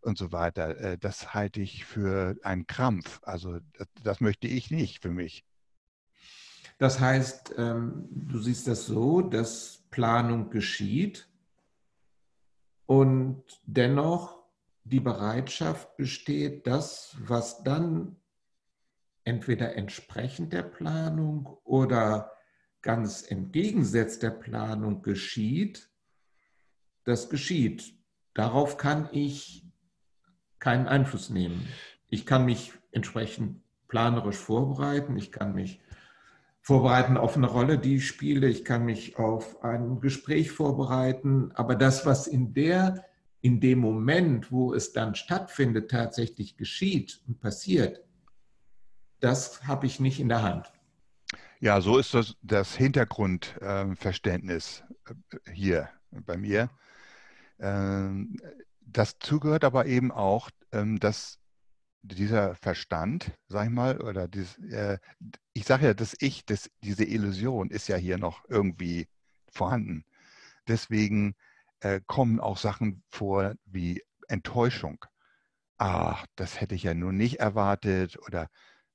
[0.00, 0.76] und so weiter.
[0.78, 3.20] Äh, das halte ich für einen Krampf.
[3.22, 5.44] Also das, das möchte ich nicht für mich.
[6.78, 11.28] Das heißt, ähm, du siehst das so, dass Planung geschieht
[12.86, 14.40] und dennoch
[14.84, 18.16] die Bereitschaft besteht, das, was dann
[19.24, 22.32] entweder entsprechend der Planung oder
[22.82, 25.90] ganz entgegensetzt der Planung geschieht,
[27.04, 27.94] das geschieht.
[28.34, 29.66] Darauf kann ich
[30.58, 31.66] keinen Einfluss nehmen.
[32.08, 35.80] Ich kann mich entsprechend planerisch vorbereiten, ich kann mich
[36.60, 41.74] vorbereiten auf eine Rolle, die ich spiele, ich kann mich auf ein Gespräch vorbereiten, aber
[41.74, 43.04] das, was in der
[43.42, 48.04] in dem Moment, wo es dann stattfindet, tatsächlich geschieht und passiert,
[49.20, 50.70] das habe ich nicht in der Hand.
[51.60, 55.14] Ja, so ist das, das Hintergrundverständnis äh,
[55.52, 56.70] hier bei mir.
[57.58, 58.36] Ähm,
[58.80, 61.38] dazu gehört aber eben auch, ähm, dass
[62.02, 64.98] dieser Verstand, sag ich mal, oder dieses, äh,
[65.52, 69.08] ich sage ja, das Ich, das, diese Illusion ist ja hier noch irgendwie
[69.52, 70.04] vorhanden.
[70.68, 71.34] Deswegen
[71.80, 75.04] äh, kommen auch Sachen vor wie Enttäuschung.
[75.78, 78.48] Ach, das hätte ich ja nur nicht erwartet oder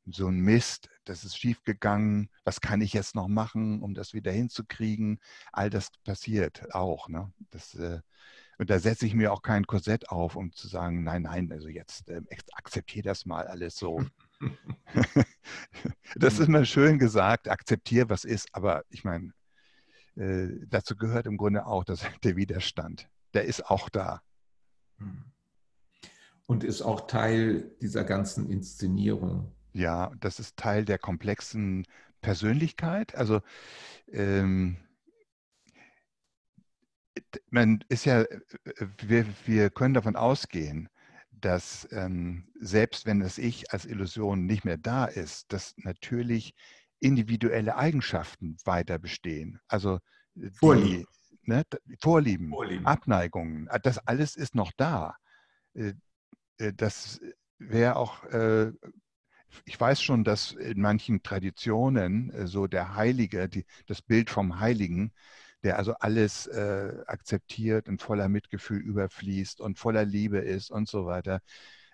[0.06, 4.32] so ein Mist, das ist schiefgegangen, was kann ich jetzt noch machen, um das wieder
[4.32, 5.20] hinzukriegen?
[5.52, 7.10] All das passiert auch.
[7.10, 7.32] Ne?
[7.50, 8.00] Das, äh,
[8.58, 11.68] und da setze ich mir auch kein Korsett auf, um zu sagen, nein, nein, also
[11.68, 12.22] jetzt äh,
[12.54, 14.04] akzeptiere das mal alles so.
[16.16, 19.34] das ist immer schön gesagt, akzeptiere, was ist, aber ich meine,
[20.16, 23.10] äh, dazu gehört im Grunde auch das, der Widerstand.
[23.34, 24.22] Der ist auch da.
[26.46, 29.52] Und ist auch Teil dieser ganzen Inszenierung.
[29.76, 31.86] Ja, das ist Teil der komplexen
[32.22, 33.14] Persönlichkeit.
[33.14, 33.42] Also
[34.10, 34.78] ähm,
[37.50, 38.24] man ist ja,
[39.06, 40.88] wir, wir können davon ausgehen,
[41.30, 46.56] dass ähm, selbst wenn das Ich als Illusion nicht mehr da ist, dass natürlich
[47.02, 49.60] individuelle Eigenschaften weiter bestehen.
[49.68, 50.00] Also
[50.36, 51.06] die, Vorlieben,
[51.42, 51.64] ne,
[52.00, 55.18] Vorlieben, Vorlieben, Abneigungen, das alles ist noch da.
[55.74, 55.96] Äh,
[56.60, 57.20] äh, das
[57.58, 58.72] wäre auch äh,
[59.66, 64.60] ich weiß schon, dass in manchen Traditionen äh, so der Heilige, die, das Bild vom
[64.60, 65.12] Heiligen,
[65.64, 71.06] der also alles äh, akzeptiert und voller Mitgefühl überfließt und voller Liebe ist und so
[71.06, 71.42] weiter.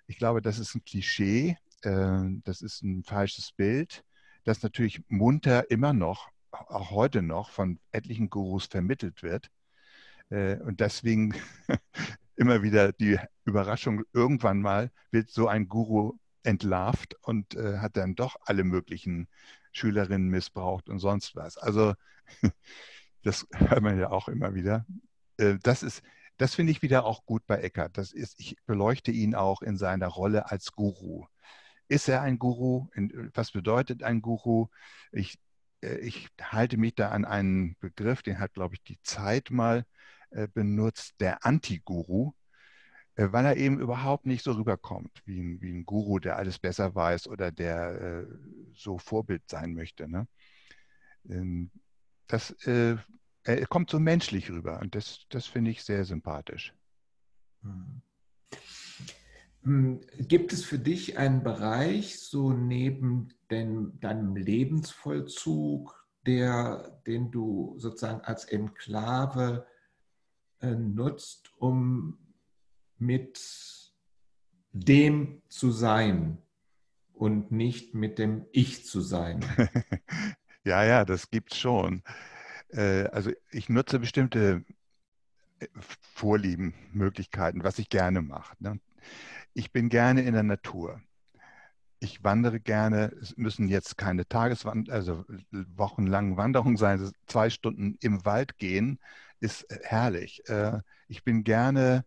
[0.07, 4.03] Ich glaube, das ist ein Klischee, äh, das ist ein falsches Bild,
[4.43, 9.49] das natürlich munter immer noch, auch heute noch, von etlichen Gurus vermittelt wird.
[10.29, 11.33] Äh, und deswegen
[12.35, 18.15] immer wieder die Überraschung, irgendwann mal wird so ein Guru entlarvt und äh, hat dann
[18.15, 19.27] doch alle möglichen
[19.71, 21.57] Schülerinnen missbraucht und sonst was.
[21.57, 21.93] Also
[23.23, 24.85] das hört man ja auch immer wieder.
[25.37, 26.01] Äh, das ist,
[26.37, 27.97] das finde ich wieder auch gut bei Eckert.
[27.97, 31.25] Das ist, ich beleuchte ihn auch in seiner Rolle als Guru.
[31.87, 32.87] Ist er ein Guru?
[33.33, 34.67] Was bedeutet ein Guru?
[35.11, 35.37] Ich,
[35.81, 39.85] äh, ich halte mich da an einen Begriff, den hat, glaube ich, die Zeit mal
[40.31, 42.33] äh, benutzt, der Anti-Guru.
[43.15, 46.59] Äh, weil er eben überhaupt nicht so rüberkommt wie ein, wie ein Guru, der alles
[46.59, 48.25] besser weiß oder der äh,
[48.73, 50.07] so Vorbild sein möchte.
[50.07, 50.27] Ne?
[51.29, 51.71] Ähm,
[52.27, 52.97] das äh,
[53.43, 56.73] er kommt so menschlich rüber und das, das finde ich sehr sympathisch.
[57.63, 58.01] Hm.
[59.63, 67.75] Hm, gibt es für dich einen Bereich, so neben den, deinem Lebensvollzug, der, den du
[67.77, 69.67] sozusagen als Enklave
[70.61, 72.17] äh, nutzt, um
[73.01, 73.91] mit
[74.71, 76.37] dem zu sein
[77.13, 79.43] und nicht mit dem Ich zu sein?
[80.63, 82.03] ja, ja, das gibt es schon.
[82.69, 84.63] Äh, also ich nutze bestimmte
[85.59, 85.67] äh,
[86.13, 88.55] Vorlieben, Möglichkeiten, was ich gerne mache.
[88.59, 88.79] Ne?
[89.53, 91.01] Ich bin gerne in der Natur.
[91.99, 93.11] Ich wandere gerne.
[93.21, 95.25] Es müssen jetzt keine Tageswanderungen, also
[95.75, 97.11] wochenlangen Wanderungen sein.
[97.27, 98.99] Zwei Stunden im Wald gehen
[99.39, 100.43] ist äh, herrlich.
[101.07, 102.05] Ich bin gerne,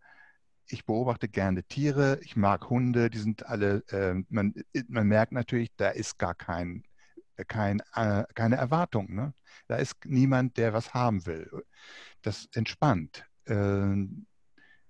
[0.66, 2.18] ich beobachte gerne Tiere.
[2.22, 3.11] Ich mag Hunde.
[3.11, 3.83] Die sind alle,
[4.29, 4.55] man,
[4.88, 6.85] man merkt natürlich, da ist gar kein
[7.48, 9.12] kein, äh, keine Erwartung.
[9.14, 9.35] Ne?
[9.66, 11.64] Da ist niemand, der was haben will.
[12.22, 13.24] Das entspannt.
[13.46, 14.07] Äh,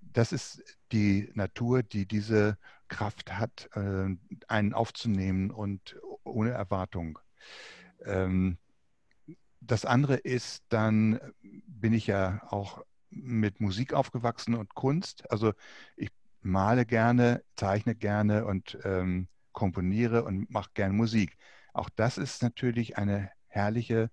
[0.01, 2.59] das ist die Natur, die diese
[2.89, 4.09] Kraft hat, äh,
[4.49, 7.19] einen aufzunehmen und ohne Erwartung.
[8.05, 8.59] Ähm,
[9.61, 15.31] das andere ist, dann bin ich ja auch mit Musik aufgewachsen und Kunst.
[15.31, 15.53] Also
[15.97, 16.11] ich
[16.43, 21.37] male gerne, zeichne gerne und ähm, komponiere und mache gerne Musik.
[21.73, 24.11] Auch das ist natürlich eine herrliche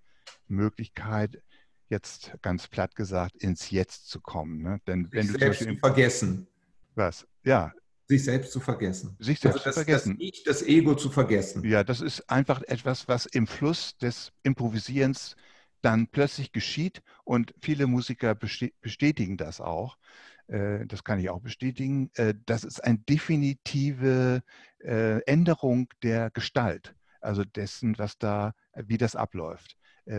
[0.48, 1.42] Möglichkeit,
[1.88, 4.62] jetzt ganz platt gesagt, ins Jetzt zu kommen.
[4.62, 4.80] Ne?
[4.86, 6.46] Denn wenn Sich du selbst zu vergessen.
[6.94, 7.26] Was?
[7.44, 7.72] Ja.
[8.08, 9.16] Sich selbst zu vergessen.
[9.18, 10.18] Sich selbst also das, zu vergessen.
[10.18, 11.64] Das Ich, das Ego zu vergessen.
[11.64, 15.36] Ja, das ist einfach etwas, was im Fluss des Improvisierens
[15.82, 19.98] dann plötzlich geschieht und viele Musiker bestätigen das auch.
[20.46, 22.10] Äh, das kann ich auch bestätigen.
[22.14, 24.42] Äh, das ist eine definitive
[24.80, 29.76] äh, Änderung der Gestalt also dessen, was da, wie das abläuft.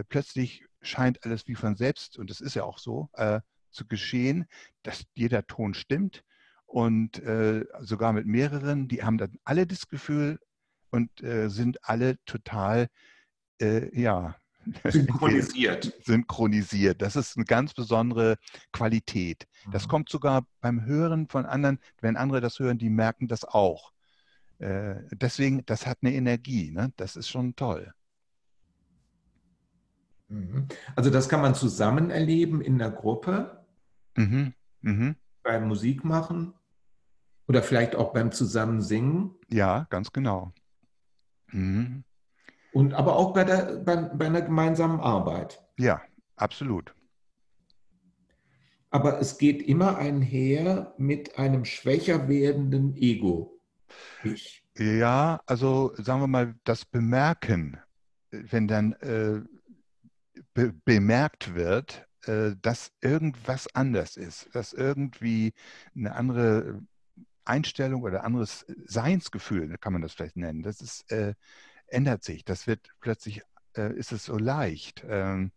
[0.07, 3.09] Plötzlich scheint alles wie von selbst, und das ist ja auch so,
[3.71, 4.45] zu geschehen,
[4.83, 6.23] dass jeder Ton stimmt
[6.65, 7.21] und
[7.81, 10.39] sogar mit mehreren, die haben dann alle das Gefühl
[10.91, 12.87] und sind alle total,
[13.59, 14.37] ja,
[14.85, 15.93] synchronisiert.
[16.05, 17.01] synchronisiert.
[17.01, 18.37] Das ist eine ganz besondere
[18.71, 19.47] Qualität.
[19.71, 19.89] Das mhm.
[19.89, 23.91] kommt sogar beim Hören von anderen, wenn andere das hören, die merken das auch.
[24.59, 26.91] Äh, deswegen, das hat eine Energie, ne?
[26.97, 27.93] das ist schon toll.
[30.29, 30.67] Mhm.
[30.95, 33.65] Also das kann man zusammen erleben in der Gruppe,
[34.15, 34.53] mhm.
[34.81, 35.15] Mhm.
[35.43, 36.53] beim Musikmachen
[37.47, 39.35] oder vielleicht auch beim Zusammensingen.
[39.49, 40.53] Ja, ganz genau.
[41.51, 42.03] Mhm.
[42.73, 45.63] Und aber auch bei, der, bei, bei einer gemeinsamen Arbeit.
[45.77, 46.01] Ja,
[46.35, 46.93] absolut.
[48.89, 53.59] Aber es geht immer einher mit einem schwächer werdenden Ego.
[54.23, 54.63] Ich.
[54.77, 57.79] Ja, also sagen wir mal, das Bemerken,
[58.31, 59.41] wenn dann äh,
[60.53, 65.53] be bemerkt wird, äh, dass irgendwas anders ist, dass irgendwie
[65.95, 66.81] eine andere
[67.45, 71.33] Einstellung oder anderes Seinsgefühl, kann man das vielleicht nennen, das ist, äh,
[71.93, 72.45] ändert sich.
[72.45, 73.41] Das wird plötzlich,
[73.75, 75.05] äh, ist es so leicht.
[75.07, 75.51] Ähm,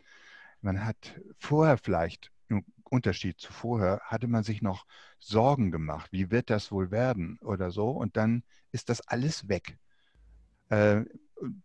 [0.61, 2.31] man hat vorher vielleicht
[2.91, 4.87] Unterschied zu vorher, hatte man sich noch
[5.19, 9.79] Sorgen gemacht, wie wird das wohl werden oder so, und dann ist das alles weg.
[10.69, 11.03] Äh,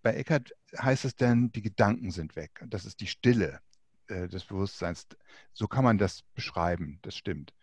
[0.02, 2.64] bei Eckert heißt es dann, die Gedanken sind weg.
[2.68, 3.60] Das ist die Stille
[4.08, 5.08] äh, des Bewusstseins.
[5.54, 7.54] So kann man das beschreiben, das stimmt.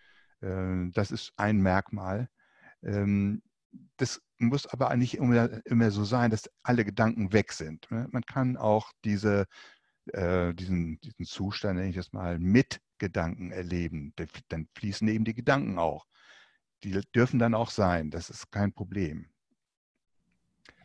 [0.41, 2.29] Äh, das ist ein Merkmal.
[2.83, 3.43] Ähm,
[3.97, 7.91] das muss aber nicht immer, immer, so sein, dass alle Gedanken weg sind.
[7.91, 8.07] Ne?
[8.11, 9.47] Man kann auch diese,
[10.13, 14.15] äh, diesen, diesen Zustand, nenne ich das mal, mit Gedanken erleben.
[14.49, 16.07] Dann fließen eben die Gedanken auch.
[16.85, 19.29] Die dürfen dann auch sein, das ist kein Problem.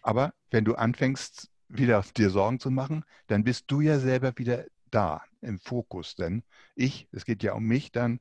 [0.02, 4.66] Aber wenn du anfängst, wieder dir Sorgen zu machen, dann bist du ja selber wieder
[4.92, 6.16] da im Fokus.
[6.16, 6.44] Denn
[6.76, 8.20] ich, es geht ja um mich dann,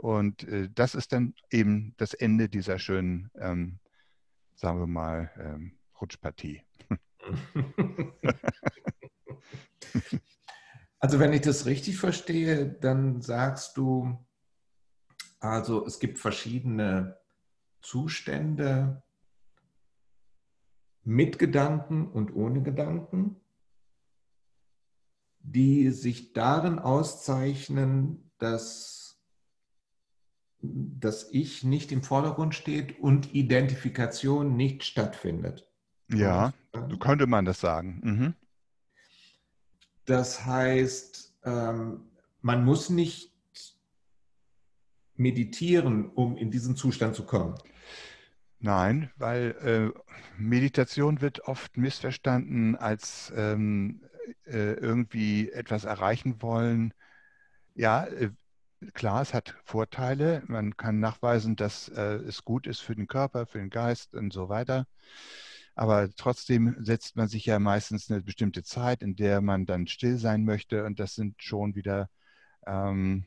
[0.00, 3.78] und äh, das ist dann eben das Ende dieser schönen, ähm,
[4.54, 6.62] sagen wir mal, ähm, Rutschpartie.
[11.02, 14.18] Also wenn ich das richtig verstehe, dann sagst du,
[15.38, 17.18] also es gibt verschiedene
[17.80, 19.02] Zustände
[21.02, 23.40] mit Gedanken und ohne Gedanken,
[25.38, 28.99] die sich darin auszeichnen, dass
[30.62, 35.66] das Ich nicht im Vordergrund steht und Identifikation nicht stattfindet.
[36.12, 38.00] Ja, so könnte man das sagen.
[38.02, 38.34] Mhm.
[40.04, 42.10] Das heißt, ähm,
[42.42, 43.32] man muss nicht
[45.14, 47.54] meditieren, um in diesen Zustand zu kommen.
[48.58, 50.00] Nein, weil äh,
[50.36, 54.02] Meditation wird oft missverstanden als ähm,
[54.44, 56.92] äh, irgendwie etwas erreichen wollen,
[57.74, 58.30] Ja, äh,
[58.94, 60.42] klar, es hat Vorteile.
[60.46, 64.32] Man kann nachweisen, dass äh, es gut ist für den Körper, für den Geist und
[64.32, 64.86] so weiter.
[65.74, 70.18] Aber trotzdem setzt man sich ja meistens eine bestimmte Zeit, in der man dann still
[70.18, 70.84] sein möchte.
[70.84, 72.10] Und das sind schon wieder
[72.66, 73.26] ähm,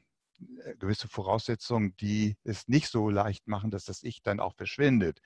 [0.79, 5.21] gewisse Voraussetzungen, die es nicht so leicht machen, dass das Ich dann auch verschwindet.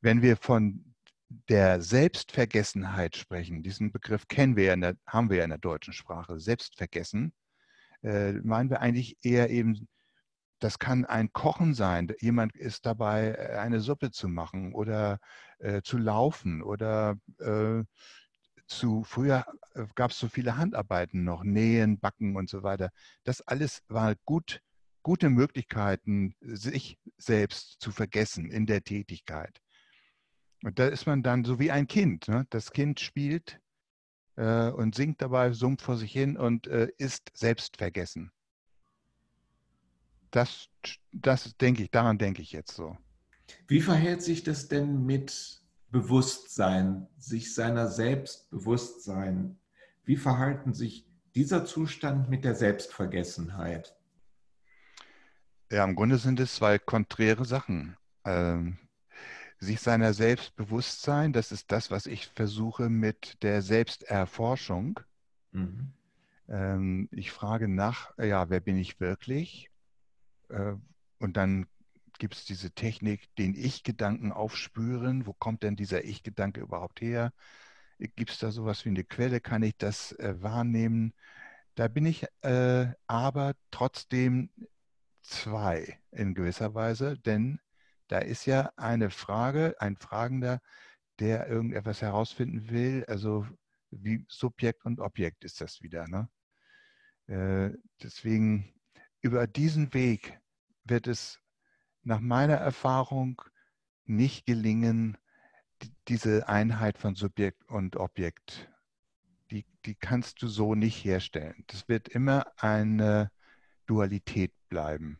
[0.00, 0.94] Wenn wir von
[1.28, 5.92] der Selbstvergessenheit sprechen, diesen Begriff kennen wir ja der, haben wir ja in der deutschen
[5.92, 7.32] Sprache, Selbstvergessen,
[8.06, 9.88] äh, meinen wir eigentlich eher eben,
[10.60, 12.12] das kann ein Kochen sein.
[12.20, 15.18] Jemand ist dabei, äh, eine Suppe zu machen oder
[15.58, 17.82] äh, zu laufen oder äh,
[18.68, 22.90] zu, früher äh, gab es so viele Handarbeiten noch, Nähen, Backen und so weiter.
[23.24, 24.60] Das alles war gut,
[25.02, 29.60] gute Möglichkeiten, sich selbst zu vergessen in der Tätigkeit.
[30.62, 32.28] Und da ist man dann so wie ein Kind.
[32.28, 32.46] Ne?
[32.50, 33.60] Das Kind spielt
[34.36, 38.30] äh, und singt dabei, summt vor sich hin und äh, ist selbstvergessen.
[40.30, 40.68] Das,
[41.12, 42.96] das denke ich, daran denke ich jetzt so.
[43.68, 49.58] Wie verhält sich das denn mit Bewusstsein, sich seiner selbst bewusst sein?
[50.04, 53.96] Wie verhalten sich dieser Zustand mit der Selbstvergessenheit?
[55.70, 57.96] Ja, im Grunde sind es zwei konträre Sachen.
[58.24, 58.78] Ähm,
[59.58, 65.00] sich seiner selbst bewusst sein, das ist das, was ich versuche mit der Selbsterforschung.
[65.52, 65.92] Mhm.
[66.48, 69.70] Ähm, ich frage nach, ja, wer bin ich wirklich?
[70.48, 70.74] Äh,
[71.18, 71.66] und dann
[72.18, 75.26] gibt es diese Technik, den Ich-Gedanken aufspüren.
[75.26, 77.32] Wo kommt denn dieser Ich-Gedanke überhaupt her?
[77.98, 79.40] Gibt es da sowas wie eine Quelle?
[79.40, 81.14] Kann ich das äh, wahrnehmen?
[81.74, 84.50] Da bin ich äh, aber trotzdem
[85.22, 87.60] zwei in gewisser Weise, denn
[88.08, 90.60] da ist ja eine Frage, ein Fragender,
[91.18, 93.04] der irgendetwas herausfinden will.
[93.08, 93.46] Also
[93.90, 96.06] wie Subjekt und Objekt ist das wieder.
[96.08, 96.28] Ne?
[97.26, 98.74] Äh, deswegen
[99.20, 100.38] über diesen Weg
[100.84, 101.40] wird es
[102.02, 103.42] nach meiner Erfahrung
[104.04, 105.18] nicht gelingen,
[106.08, 108.70] diese Einheit von Subjekt und Objekt,
[109.50, 111.64] die, die kannst du so nicht herstellen.
[111.66, 113.30] Das wird immer eine
[113.86, 115.18] Dualität bleiben.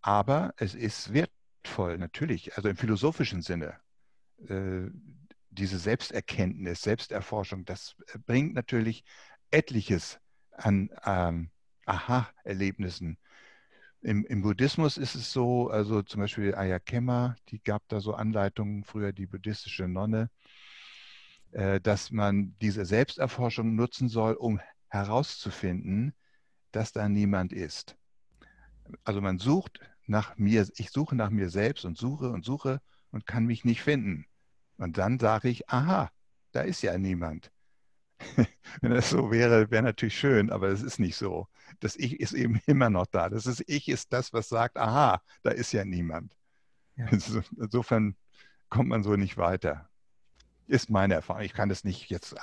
[0.00, 1.12] Aber es ist
[1.66, 3.74] wertvoll, natürlich, also im philosophischen Sinne.
[4.48, 4.90] Äh,
[5.50, 9.04] diese Selbsterkenntnis, Selbsterforschung, das bringt natürlich
[9.50, 10.18] etliches
[10.52, 11.50] an ähm,
[11.86, 13.18] Aha-Erlebnissen
[14.02, 18.84] im, Im, Buddhismus ist es so, also zum Beispiel Ayakema, die gab da so Anleitungen,
[18.84, 20.30] früher die buddhistische Nonne,
[21.52, 26.14] äh, dass man diese Selbsterforschung nutzen soll, um herauszufinden,
[26.70, 27.96] dass da niemand ist.
[29.02, 33.26] Also man sucht nach mir, ich suche nach mir selbst und suche und suche und
[33.26, 34.26] kann mich nicht finden.
[34.78, 36.10] Und dann sage ich, aha,
[36.52, 37.50] da ist ja niemand.
[38.80, 41.48] Wenn das so wäre, wäre natürlich schön, aber es ist nicht so.
[41.80, 43.28] Das Ich ist eben immer noch da.
[43.28, 46.36] Das ist Ich ist das, was sagt, aha, da ist ja niemand.
[46.96, 47.06] Ja.
[47.58, 48.16] Insofern
[48.68, 49.88] kommt man so nicht weiter.
[50.66, 51.42] Ist meine Erfahrung.
[51.42, 52.34] Ich kann das nicht jetzt,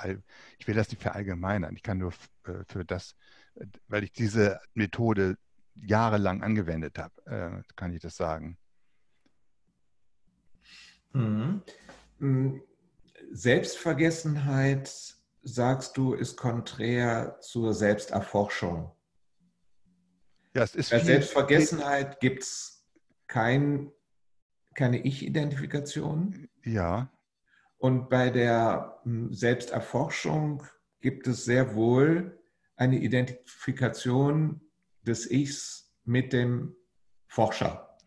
[0.58, 1.76] ich will das nicht verallgemeinern.
[1.76, 2.12] Ich kann nur
[2.44, 3.16] äh, für das,
[3.88, 5.36] weil ich diese Methode
[5.76, 8.58] jahrelang angewendet habe, äh, kann ich das sagen.
[11.12, 11.62] Mhm.
[12.18, 12.62] Hm,
[13.30, 18.92] Selbstvergessenheit sagst du, ist konträr zur Selbsterforschung.
[20.54, 22.86] Ja, es ist Bei Selbstvergessenheit gibt es
[23.26, 23.90] kein,
[24.74, 26.48] keine Ich-Identifikation.
[26.64, 27.10] Ja.
[27.78, 30.64] Und bei der hm, Selbsterforschung
[31.00, 32.38] gibt es sehr wohl
[32.76, 34.60] eine Identifikation
[35.06, 36.74] des Ichs mit dem
[37.28, 37.98] Forscher.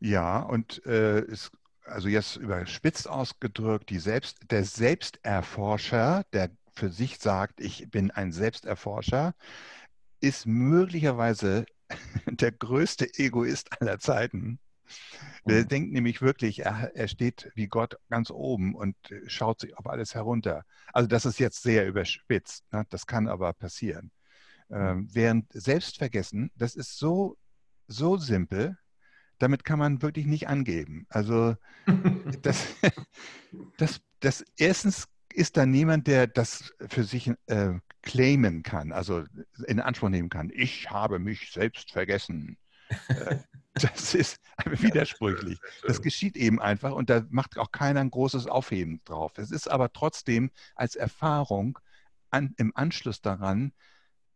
[0.00, 1.50] Ja, und äh, es,
[1.84, 8.32] also jetzt überspitzt ausgedrückt, die Selbst, der Selbsterforscher, der für sich sagt, ich bin ein
[8.32, 9.34] Selbsterforscher,
[10.20, 11.66] ist möglicherweise
[12.26, 14.58] der größte Egoist aller Zeiten.
[15.46, 15.68] Der mhm.
[15.68, 20.14] denkt nämlich wirklich, er, er, steht wie Gott ganz oben und schaut sich auf alles
[20.14, 20.64] herunter.
[20.92, 22.84] Also das ist jetzt sehr überspitzt, ne?
[22.90, 24.10] das kann aber passieren.
[24.70, 27.36] Ähm, während Selbstvergessen, das ist so,
[27.86, 28.76] so simpel,
[29.38, 31.06] damit kann man wirklich nicht angeben.
[31.08, 31.56] Also
[32.42, 32.66] das,
[33.76, 39.24] das, das erstens ist da niemand, der das für sich äh, claimen kann, also
[39.66, 40.50] in Anspruch nehmen kann.
[40.54, 42.56] Ich habe mich selbst vergessen.
[43.08, 43.36] Äh,
[43.74, 45.60] das ist widersprüchlich.
[45.86, 49.36] Das geschieht eben einfach und da macht auch keiner ein großes Aufheben drauf.
[49.36, 51.78] Es ist aber trotzdem als Erfahrung
[52.30, 53.72] an, im Anschluss daran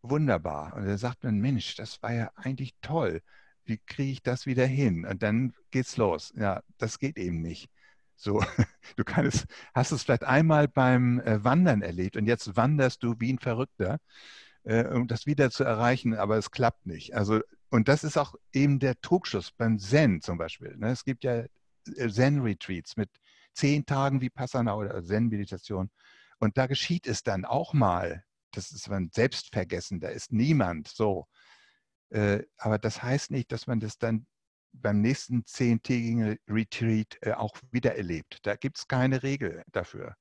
[0.02, 0.74] wunderbar.
[0.76, 3.22] Und da sagt man, Mensch, das war ja eigentlich toll.
[3.64, 5.04] Wie kriege ich das wieder hin?
[5.06, 6.32] Und dann geht's los.
[6.36, 7.70] Ja, das geht eben nicht.
[8.16, 8.42] So,
[8.96, 13.32] du kannst, hast es vielleicht einmal beim äh, Wandern erlebt und jetzt wanderst du wie
[13.32, 13.98] ein Verrückter.
[14.64, 17.14] äh, um das wieder zu erreichen, aber es klappt nicht.
[17.14, 17.40] Also,
[17.70, 20.76] und das ist auch eben der Trugschluss beim Zen zum Beispiel.
[20.76, 20.90] Ne?
[20.90, 21.44] Es gibt ja
[21.96, 23.10] äh, Zen-Retreats mit
[23.54, 25.90] zehn Tagen wie Passana oder Zen-Meditation.
[26.38, 28.24] Und da geschieht es dann auch mal.
[28.56, 31.26] Das ist man Selbstvergessen, da ist niemand so.
[32.10, 34.26] Äh, aber das heißt nicht, dass man das dann
[34.72, 38.38] beim nächsten zehntägigen Retreat äh, auch wieder erlebt.
[38.42, 40.16] Da gibt es keine Regel dafür.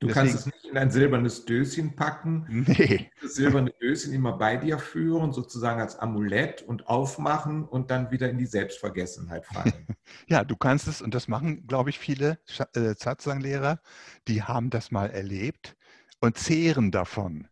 [0.00, 3.10] Du Deswegen, kannst es nicht in ein silbernes Döschen packen, nee.
[3.20, 8.30] das silberne Döschen immer bei dir führen, sozusagen als Amulett und aufmachen und dann wieder
[8.30, 9.88] in die Selbstvergessenheit fallen.
[10.28, 12.38] ja, du kannst es, und das machen, glaube ich, viele
[12.74, 13.80] äh, Satsang-Lehrer,
[14.28, 15.76] die haben das mal erlebt
[16.20, 17.48] und zehren davon,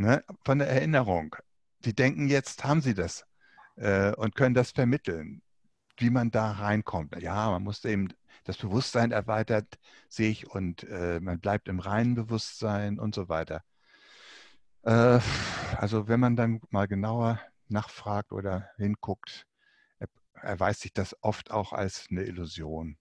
[0.00, 1.36] ne, von der Erinnerung.
[1.84, 3.24] Die denken, jetzt haben sie das
[3.76, 5.42] äh, und können das vermitteln,
[5.98, 7.16] wie man da reinkommt.
[7.20, 8.08] Ja, man muss eben
[8.44, 9.78] das Bewusstsein erweitert
[10.08, 13.62] sich und äh, man bleibt im reinen Bewusstsein und so weiter.
[14.82, 15.20] Äh,
[15.76, 19.46] also wenn man dann mal genauer nachfragt oder hinguckt,
[20.34, 22.96] erweist sich das oft auch als eine Illusion.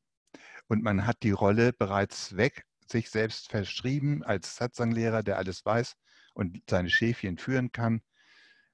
[0.68, 5.96] Und man hat die Rolle bereits weg, sich selbst verschrieben als Satsang-Lehrer, der alles weiß
[6.40, 8.02] und seine Schäfchen führen kann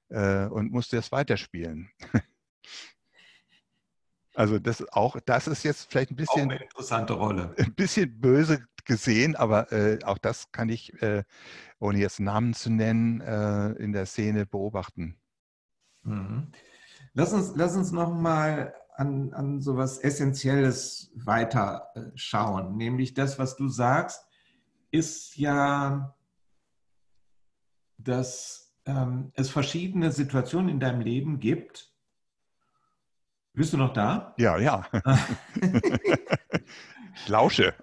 [0.08, 1.90] äh, und muss das weiterspielen.
[4.38, 7.54] Also das auch, das ist jetzt vielleicht ein bisschen eine interessante Rolle.
[7.56, 11.24] Ein bisschen böse gesehen, aber äh, auch das kann ich, äh,
[11.78, 15.18] ohne jetzt Namen zu nennen, äh, in der Szene beobachten.
[16.02, 16.48] Mhm.
[17.14, 23.14] Lass uns, lass uns noch mal an, an so was Essentielles weiter äh, schauen, nämlich
[23.14, 24.22] das, was du sagst,
[24.90, 26.14] ist ja,
[28.06, 31.92] dass ähm, es verschiedene Situationen in deinem Leben gibt,
[33.52, 34.34] bist du noch da?
[34.36, 34.86] Ja, ja.
[37.14, 37.74] ich lausche.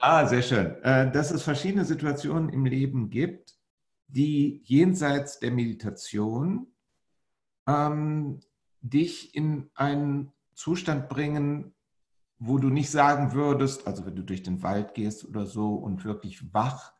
[0.00, 0.82] Ah, sehr schön.
[0.82, 3.54] Äh, dass es verschiedene Situationen im Leben gibt,
[4.08, 6.66] die jenseits der Meditation
[7.68, 8.40] ähm,
[8.80, 11.74] dich in einen Zustand bringen,
[12.38, 16.04] wo du nicht sagen würdest, also wenn du durch den Wald gehst oder so und
[16.04, 16.92] wirklich wach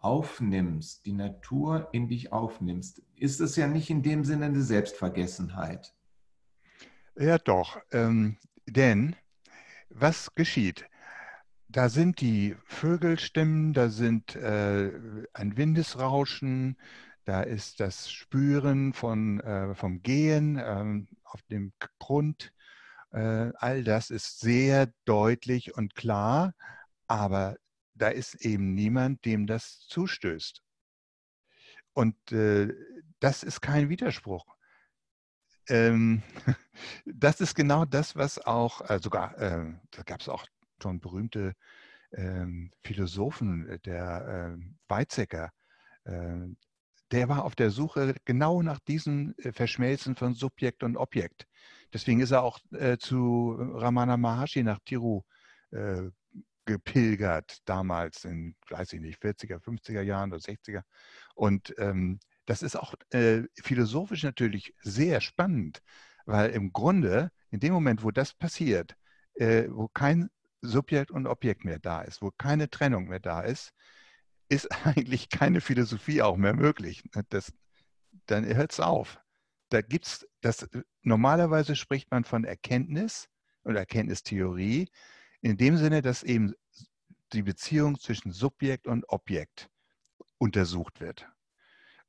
[0.00, 5.94] aufnimmst, die Natur in dich aufnimmst, ist es ja nicht in dem Sinne eine Selbstvergessenheit.
[7.16, 7.80] Ja, doch.
[7.90, 9.16] Ähm, denn
[9.88, 10.86] was geschieht?
[11.68, 14.90] Da sind die Vögelstimmen, da sind äh,
[15.34, 16.78] ein Windesrauschen,
[17.24, 22.52] da ist das Spüren von, äh, vom Gehen ähm, auf dem Grund.
[23.10, 26.54] Äh, all das ist sehr deutlich und klar,
[27.06, 27.56] aber
[27.98, 30.62] da ist eben niemand, dem das zustößt.
[31.92, 32.72] Und äh,
[33.20, 34.58] das ist kein Widerspruch
[35.68, 36.22] ähm,
[37.06, 40.46] das ist genau das, was auch, äh, sogar, äh, da gab es auch
[40.82, 41.54] schon berühmte
[42.12, 45.50] ähm, Philosophen, äh, der äh, Weizsäcker,
[46.04, 46.46] äh,
[47.10, 51.46] der war auf der Suche genau nach diesem äh, Verschmelzen von Subjekt und Objekt.
[51.92, 52.58] Deswegen ist er auch
[52.98, 55.22] zu Ramana Maharshi nach Tiru
[56.68, 60.82] gepilgert, damals in, weiß ich nicht, 40er, 50er Jahren oder 60er.
[61.34, 65.80] Und ähm, das ist auch äh, philosophisch natürlich sehr spannend,
[66.26, 68.96] weil im Grunde, in dem Moment, wo das passiert,
[69.34, 70.28] äh, wo kein
[70.60, 73.72] Subjekt und Objekt mehr da ist, wo keine Trennung mehr da ist,
[74.50, 77.02] ist eigentlich keine Philosophie auch mehr möglich.
[77.14, 77.24] Ne?
[77.30, 77.50] Das,
[78.26, 79.18] dann hört es auf.
[79.70, 80.68] Da gibt's das,
[81.02, 83.26] normalerweise spricht man von Erkenntnis
[83.62, 84.90] und Erkenntnistheorie,
[85.40, 86.54] in dem Sinne, dass eben
[87.32, 89.68] die Beziehung zwischen Subjekt und Objekt
[90.38, 91.28] untersucht wird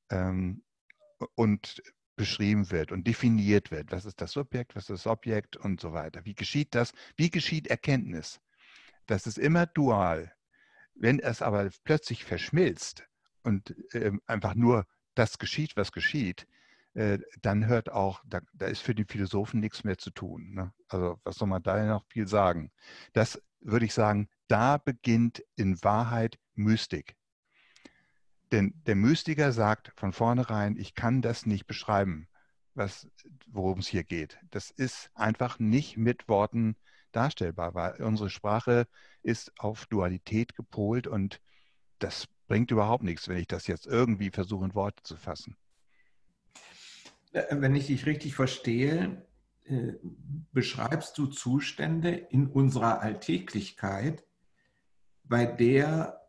[0.10, 0.64] ähm,
[1.36, 1.82] und
[2.16, 3.92] beschrieben wird und definiert wird.
[3.92, 6.26] Was ist das Subjekt, was ist das Objekt und so weiter.
[6.26, 6.92] Wie geschieht das?
[7.16, 8.42] Wie geschieht Erkenntnis?
[9.06, 10.34] Das ist immer dual.
[10.96, 13.08] Wenn es aber plötzlich verschmilzt
[13.44, 16.46] und äh, einfach nur das geschieht, was geschieht,
[16.94, 20.54] dann hört auch, da, da, ist für die Philosophen nichts mehr zu tun.
[20.54, 20.74] Ne?
[20.88, 22.72] Also was soll man da noch viel sagen?
[23.14, 27.16] Das würde ich sagen, da beginnt in Wahrheit Mystik.
[28.52, 32.28] Denn der Mystiker sagt von vornherein, ich kann das nicht beschreiben,
[33.48, 34.40] worum es hier geht.
[34.50, 36.76] Das ist einfach nicht mit Worten
[37.12, 38.88] darstellbar, weil unsere Sprache
[39.22, 41.42] ist auf Dualität gepolt und
[42.00, 45.56] das bringt überhaupt nichts, wenn ich das jetzt irgendwie versuche in Worte zu fassen.
[47.32, 49.26] Äh, wenn ich dich richtig verstehe,
[49.66, 49.94] äh,
[50.52, 54.24] beschreibst du Zustände in unserer Alltäglichkeit,
[55.24, 56.22] bei der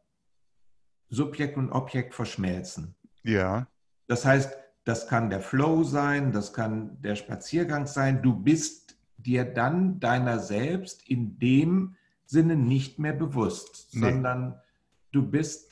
[1.09, 2.95] Subjekt und Objekt verschmelzen.
[3.23, 3.67] Ja.
[4.07, 8.23] Das heißt, das kann der Flow sein, das kann der Spaziergang sein.
[8.23, 11.97] Du bist dir dann deiner selbst in dem
[12.27, 14.01] Sinne nicht mehr bewusst, nee.
[14.01, 14.61] sondern
[15.13, 15.70] du bist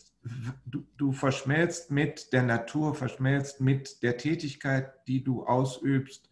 [0.67, 6.29] du, du verschmelzt mit der Natur, verschmelzt mit der Tätigkeit, die du ausübst,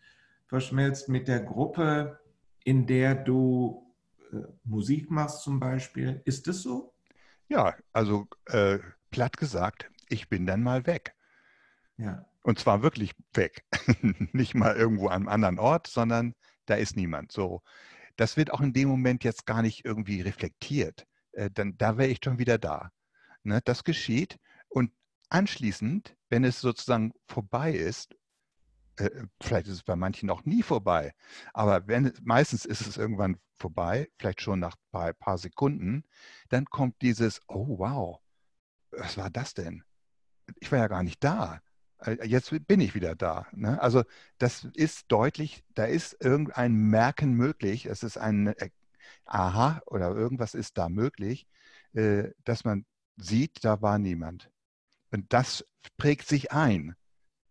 [0.46, 2.18] verschmelzt mit der Gruppe,
[2.64, 3.86] in der du
[4.32, 6.20] äh, Musik machst zum Beispiel.
[6.24, 6.92] Ist das so?
[7.48, 8.78] Ja, also äh,
[9.10, 11.14] platt gesagt, ich bin dann mal weg.
[11.96, 12.26] Ja.
[12.42, 13.64] Und zwar wirklich weg.
[14.32, 16.34] Nicht mal irgendwo an einem anderen Ort, sondern
[16.66, 17.32] da ist niemand.
[17.32, 17.62] So,
[18.16, 21.06] das wird auch in dem Moment jetzt gar nicht irgendwie reflektiert.
[21.32, 22.90] Äh, dann, da wäre ich schon wieder da.
[23.46, 24.90] Ne, das geschieht und
[25.28, 28.16] anschließend, wenn es sozusagen vorbei ist,
[28.96, 29.08] äh,
[29.40, 31.14] vielleicht ist es bei manchen auch nie vorbei,
[31.54, 36.02] aber wenn, meistens ist es irgendwann vorbei, vielleicht schon nach ein paar Sekunden,
[36.48, 38.20] dann kommt dieses, oh wow,
[38.90, 39.84] was war das denn?
[40.58, 41.60] Ich war ja gar nicht da.
[41.98, 43.46] Äh, jetzt bin ich wieder da.
[43.52, 43.80] Ne?
[43.80, 44.02] Also
[44.38, 48.70] das ist deutlich, da ist irgendein Merken möglich, es ist ein äh,
[49.24, 51.46] Aha oder irgendwas ist da möglich,
[51.94, 52.84] äh, dass man
[53.16, 54.50] sieht, da war niemand.
[55.10, 55.64] Und das
[55.96, 56.94] prägt sich ein.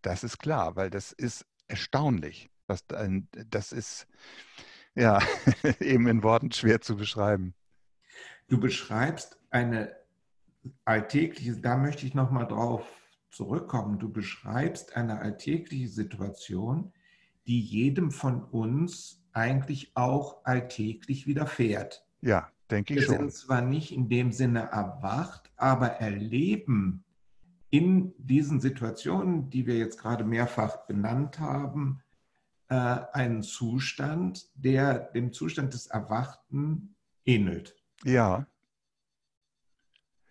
[0.02, 2.50] Das ist klar, weil das ist erstaunlich.
[2.66, 4.06] Was, das ist
[4.94, 5.20] ja
[5.80, 7.54] eben in Worten schwer zu beschreiben.
[8.48, 9.94] Du beschreibst eine
[10.84, 12.86] alltägliche, da möchte ich nochmal drauf
[13.30, 13.98] zurückkommen.
[13.98, 16.92] Du beschreibst eine alltägliche Situation,
[17.46, 22.04] die jedem von uns eigentlich auch alltäglich widerfährt.
[22.20, 23.16] Ja, denke ich Wir schon.
[23.18, 27.04] Sind zwar nicht in dem Sinne erwacht, aber erleben
[27.70, 32.02] in diesen Situationen, die wir jetzt gerade mehrfach benannt haben,
[32.68, 37.76] äh, einen Zustand, der dem Zustand des Erwachten ähnelt.
[38.04, 38.46] Ja,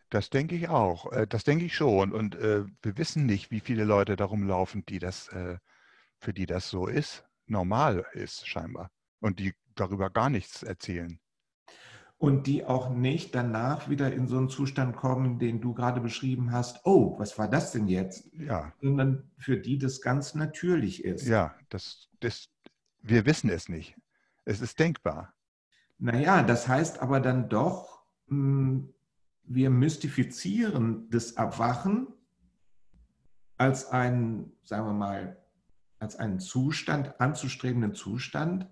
[0.10, 1.12] das denke ich auch.
[1.12, 2.14] Äh, das denke ich schon.
[2.14, 5.58] Und äh, wir wissen nicht, wie viele Leute darum laufen, die das, äh,
[6.20, 8.92] für die das so ist, normal ist scheinbar.
[9.20, 11.20] Und die darüber gar nichts erzählen
[12.18, 16.52] und die auch nicht danach wieder in so einen Zustand kommen, den du gerade beschrieben
[16.52, 18.32] hast, oh, was war das denn jetzt?
[18.34, 18.72] Ja.
[18.82, 21.28] Sondern für die das ganz natürlich ist.
[21.28, 22.50] Ja, das, das,
[23.02, 23.96] wir wissen es nicht.
[24.46, 25.34] Es ist denkbar.
[25.98, 28.94] Naja, das heißt aber dann doch, hm,
[29.44, 32.08] wir mystifizieren das Erwachen
[33.58, 35.38] als einen, sagen wir mal,
[36.00, 38.68] als einen Zustand, anzustrebenden Zustand,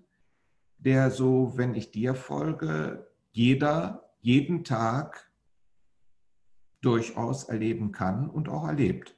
[0.78, 5.28] der so, wenn ich dir folge, jeder jeden Tag
[6.80, 9.16] durchaus erleben kann und auch erlebt.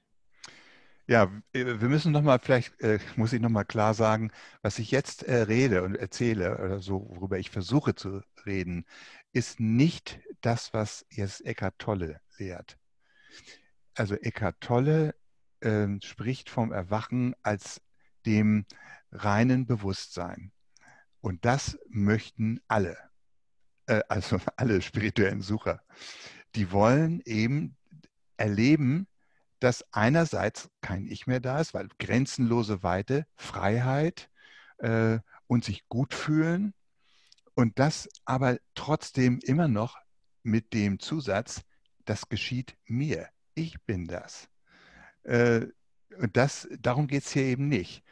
[1.06, 5.42] Ja, wir müssen nochmal, vielleicht äh, muss ich nochmal klar sagen, was ich jetzt äh,
[5.42, 8.86] rede und erzähle oder so, worüber ich versuche zu reden,
[9.32, 12.78] ist nicht das, was jetzt Eckhart Tolle lehrt.
[13.94, 15.14] Also Eckhart Tolle
[15.60, 17.82] äh, spricht vom Erwachen als
[18.24, 18.64] dem
[19.12, 20.52] reinen Bewusstsein.
[21.20, 23.05] Und das möchten alle
[23.86, 25.82] äh, also alle spirituellen Sucher,
[26.54, 27.76] die wollen eben
[28.36, 29.06] erleben,
[29.60, 34.30] dass einerseits kein Ich mehr da ist, weil grenzenlose Weite, Freiheit
[34.78, 36.74] äh, und sich gut fühlen
[37.54, 39.96] und das aber trotzdem immer noch
[40.42, 41.62] mit dem Zusatz,
[42.04, 44.48] das geschieht mir, ich bin das.
[45.22, 45.66] Äh,
[46.18, 48.02] und das, darum geht es hier eben nicht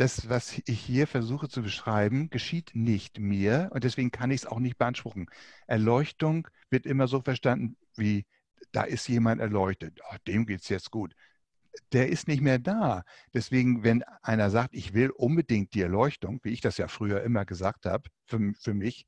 [0.00, 4.46] das, was ich hier versuche zu beschreiben, geschieht nicht mir und deswegen kann ich es
[4.46, 5.28] auch nicht beanspruchen.
[5.66, 8.24] Erleuchtung wird immer so verstanden wie,
[8.72, 11.14] da ist jemand erleuchtet, oh, dem geht es jetzt gut.
[11.92, 13.04] Der ist nicht mehr da.
[13.34, 17.44] Deswegen, wenn einer sagt, ich will unbedingt die Erleuchtung, wie ich das ja früher immer
[17.44, 19.06] gesagt habe, für, für mich,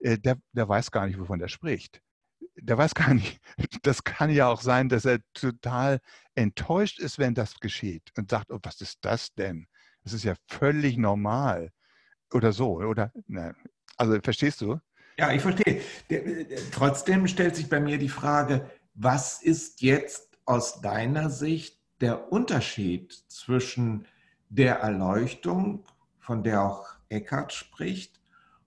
[0.00, 2.02] äh, der, der weiß gar nicht, wovon er spricht
[2.60, 3.40] der weiß gar nicht,
[3.82, 6.00] das kann ja auch sein, dass er total
[6.34, 9.68] enttäuscht ist, wenn das geschieht und sagt, oh, was ist das denn?
[10.04, 11.70] Das ist ja völlig normal.
[12.32, 13.12] Oder so, oder?
[13.26, 13.54] Na,
[13.96, 14.78] also verstehst du?
[15.18, 15.80] Ja, ich verstehe.
[16.70, 23.12] Trotzdem stellt sich bei mir die Frage, was ist jetzt aus deiner Sicht der Unterschied
[23.28, 24.06] zwischen
[24.48, 25.84] der Erleuchtung,
[26.20, 28.20] von der auch Eckhart spricht,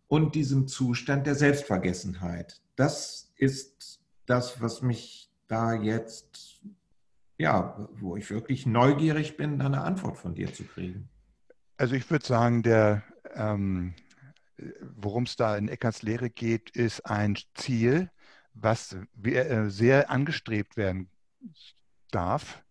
[0.07, 2.61] und diesem Zustand der Selbstvergessenheit?
[2.75, 6.61] Das ist das, was mich da jetzt,
[7.37, 11.09] ja, wo ich wirklich neugierig bin, eine Antwort von dir zu kriegen.
[11.81, 13.01] Also ich würde sagen, der,
[13.33, 13.95] ähm,
[14.81, 18.11] worum es da in Eckarts Lehre geht, ist ein Ziel,
[18.53, 21.09] was äh, sehr angestrebt werden
[22.11, 22.63] darf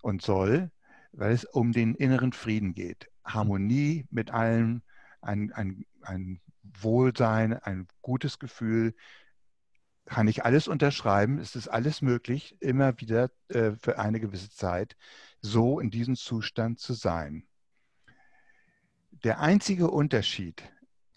[0.00, 0.70] und soll,
[1.12, 3.10] weil es um den inneren Frieden geht.
[3.22, 4.80] Harmonie mit allem,
[5.20, 8.94] ein, ein, ein Wohlsein, ein gutes Gefühl.
[10.06, 11.38] Kann ich alles unterschreiben?
[11.38, 14.96] Es ist alles möglich, immer wieder äh, für eine gewisse Zeit
[15.42, 17.46] so in diesem Zustand zu sein.
[19.24, 20.62] Der einzige Unterschied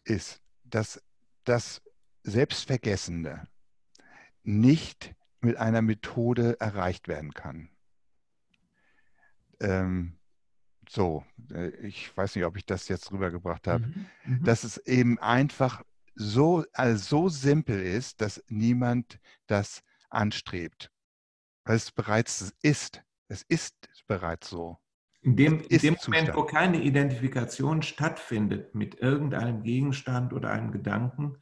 [0.05, 1.03] ist, dass
[1.43, 1.81] das
[2.23, 3.47] Selbstvergessene
[4.43, 7.69] nicht mit einer Methode erreicht werden kann.
[9.59, 10.17] Ähm,
[10.89, 14.43] so, äh, ich weiß nicht, ob ich das jetzt rübergebracht habe, mhm, mhm.
[14.43, 15.83] dass es eben einfach
[16.15, 20.91] so, also so simpel ist, dass niemand das anstrebt.
[21.65, 23.03] Weil es bereits ist.
[23.27, 23.75] Es ist
[24.07, 24.79] bereits so.
[25.27, 31.35] In dem, in dem Moment, wo keine Identifikation stattfindet mit irgendeinem Gegenstand oder einem Gedanken,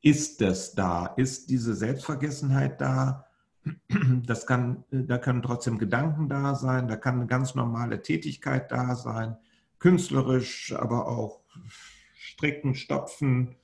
[0.00, 3.26] ist das da, ist diese Selbstvergessenheit da.
[4.26, 8.94] Das kann, da können trotzdem Gedanken da sein, da kann eine ganz normale Tätigkeit da
[8.94, 9.36] sein,
[9.80, 11.40] künstlerisch, aber auch
[12.14, 13.56] stricken, stopfen,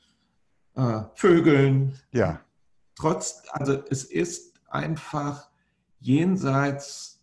[0.74, 2.00] äh, vögeln.
[2.10, 2.40] Ja.
[2.96, 5.50] Trotz, also es ist einfach
[6.00, 7.22] jenseits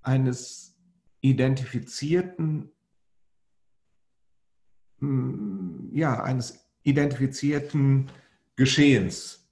[0.00, 0.75] eines
[1.30, 2.70] identifizierten,
[4.98, 8.10] hm, ja, eines identifizierten
[8.54, 9.48] Geschehens.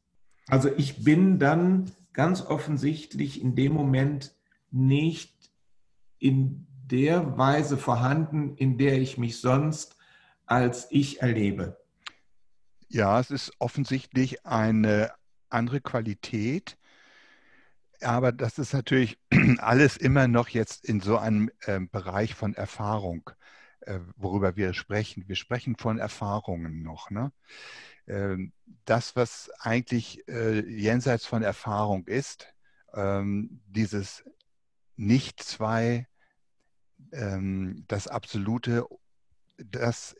[0.46, 4.34] Also ich bin dann ganz offensichtlich in dem Moment
[4.70, 5.52] nicht
[6.18, 9.96] in der Weise vorhanden, in der ich mich sonst
[10.46, 11.76] als ich erlebe.
[12.88, 15.10] Ja, es ist offensichtlich eine
[15.48, 16.76] andere Qualität,
[18.00, 19.18] aber das ist natürlich
[19.58, 23.30] alles immer noch jetzt in so einem äh, Bereich von Erfahrung,
[23.80, 25.24] äh, worüber wir sprechen.
[25.26, 27.10] Wir sprechen von Erfahrungen noch.
[27.10, 27.32] Ne?
[28.06, 28.52] Ähm,
[28.84, 32.48] das, was eigentlich äh, jenseits von Erfahrung ist,
[32.94, 34.24] ähm, dieses
[34.96, 36.06] Nicht-Zwei,
[37.12, 38.86] ähm, das Absolute,
[39.56, 40.16] das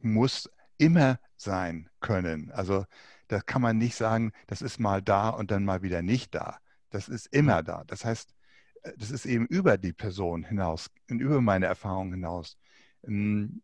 [0.00, 2.50] muss immer sein können.
[2.50, 2.84] Also
[3.28, 6.58] da kann man nicht sagen, das ist mal da und dann mal wieder nicht da.
[6.94, 7.82] Das ist immer da.
[7.88, 8.36] Das heißt,
[8.84, 12.56] äh, das ist eben über die Person hinaus und über meine Erfahrung hinaus.
[13.02, 13.62] Ähm,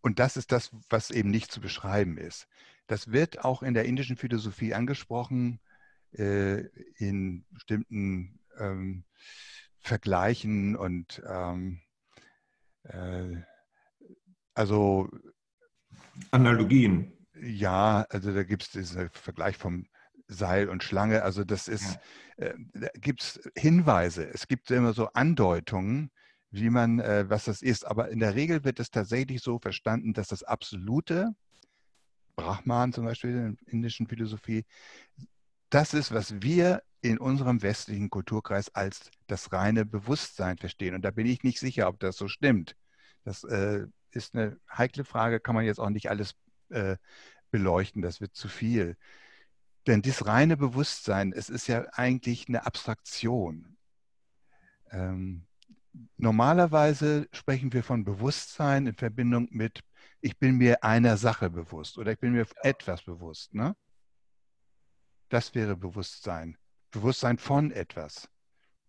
[0.00, 2.48] und das ist das, was eben nicht zu beschreiben ist.
[2.86, 5.60] Das wird auch in der indischen Philosophie angesprochen,
[6.12, 6.60] äh,
[6.96, 9.04] in bestimmten ähm,
[9.78, 11.82] Vergleichen und ähm,
[12.84, 13.36] äh,
[14.54, 15.10] also
[16.30, 17.12] Analogien.
[17.34, 19.86] Ja, also da gibt es diesen Vergleich vom
[20.28, 21.22] Seil und Schlange.
[21.22, 21.98] Also das ist,
[22.38, 22.46] ja.
[22.46, 22.54] äh,
[23.00, 26.10] gibt es Hinweise, es gibt immer so Andeutungen,
[26.50, 27.86] wie man, äh, was das ist.
[27.86, 31.34] Aber in der Regel wird es tatsächlich so verstanden, dass das Absolute,
[32.36, 34.64] Brahman zum Beispiel in der indischen Philosophie,
[35.70, 40.94] das ist, was wir in unserem westlichen Kulturkreis als das reine Bewusstsein verstehen.
[40.94, 42.76] Und da bin ich nicht sicher, ob das so stimmt.
[43.24, 46.34] Das äh, ist eine heikle Frage, kann man jetzt auch nicht alles
[46.70, 46.96] äh,
[47.50, 48.96] beleuchten, das wird zu viel.
[49.88, 53.78] Denn dieses reine Bewusstsein, es ist ja eigentlich eine Abstraktion.
[54.90, 55.46] Ähm,
[56.18, 59.80] normalerweise sprechen wir von Bewusstsein in Verbindung mit,
[60.20, 63.54] ich bin mir einer Sache bewusst oder ich bin mir etwas bewusst.
[63.54, 63.74] Ne?
[65.30, 66.58] Das wäre Bewusstsein.
[66.90, 68.28] Bewusstsein von etwas.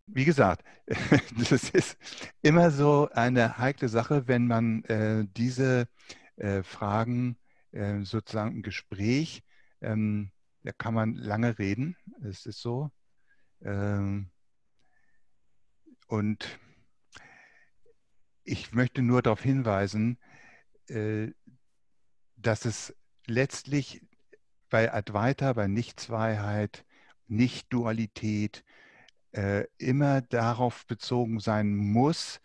[0.05, 0.65] Wie gesagt,
[1.49, 1.97] das ist
[2.41, 5.87] immer so eine heikle Sache, wenn man äh, diese
[6.35, 7.37] äh, Fragen
[7.71, 9.43] äh, sozusagen im Gespräch
[9.79, 10.31] ähm,
[10.63, 12.91] da kann man lange reden, es ist so.
[13.61, 14.29] Ähm,
[16.07, 16.59] und
[18.43, 20.17] ich möchte nur darauf hinweisen,
[20.87, 21.31] äh,
[22.35, 22.95] dass es
[23.27, 24.01] letztlich
[24.69, 26.85] bei Advaita, bei Nichtzweiheit,
[27.27, 28.63] Nicht-Dualität
[29.31, 32.41] äh, immer darauf bezogen sein muss,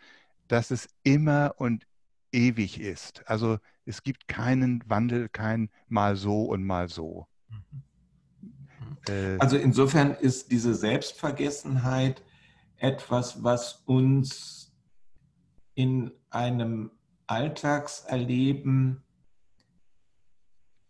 [0.49, 1.87] dass es immer und
[2.33, 3.27] ewig ist.
[3.29, 7.27] Also es gibt keinen Wandel, kein mal so und mal so.
[7.49, 7.83] Mhm.
[9.09, 12.23] Äh, also insofern ist diese Selbstvergessenheit
[12.77, 14.73] etwas, was uns
[15.75, 16.91] in einem
[17.27, 19.03] Alltagserleben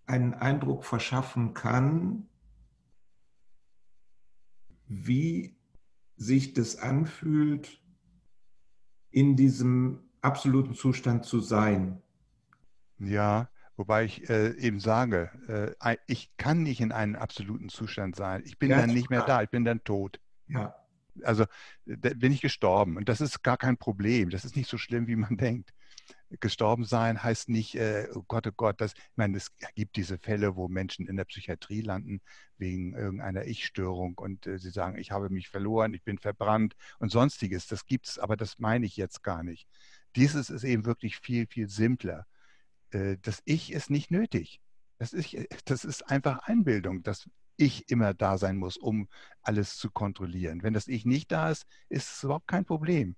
[0.06, 2.28] einen Eindruck verschaffen kann,
[4.86, 5.56] wie
[6.16, 7.80] sich das anfühlt,
[9.10, 12.02] in diesem absoluten Zustand zu sein.
[12.98, 15.30] Ja, Wobei ich äh, eben sage,
[15.82, 18.42] äh, ich kann nicht in einem absoluten Zustand sein.
[18.44, 20.20] Ich bin ja, dann nicht mehr da, ich bin dann tot.
[20.48, 20.74] Ja.
[21.22, 21.44] Also
[21.94, 22.96] bin ich gestorben.
[22.96, 24.30] Und das ist gar kein Problem.
[24.30, 25.72] Das ist nicht so schlimm, wie man denkt.
[26.40, 30.18] Gestorben sein heißt nicht, äh, oh Gott, oh Gott, das, ich meine, es gibt diese
[30.18, 32.20] Fälle, wo Menschen in der Psychiatrie landen
[32.58, 37.10] wegen irgendeiner Ich-Störung und äh, sie sagen, ich habe mich verloren, ich bin verbrannt und
[37.10, 37.66] sonstiges.
[37.66, 39.68] Das gibt es, aber das meine ich jetzt gar nicht.
[40.16, 42.26] Dieses ist eben wirklich viel, viel simpler.
[42.94, 44.60] Äh, das Ich ist nicht nötig.
[44.98, 49.08] Das ist, das ist einfach Einbildung, dass ich immer da sein muss, um
[49.42, 50.62] alles zu kontrollieren.
[50.62, 53.16] Wenn das Ich nicht da ist, ist es überhaupt kein Problem.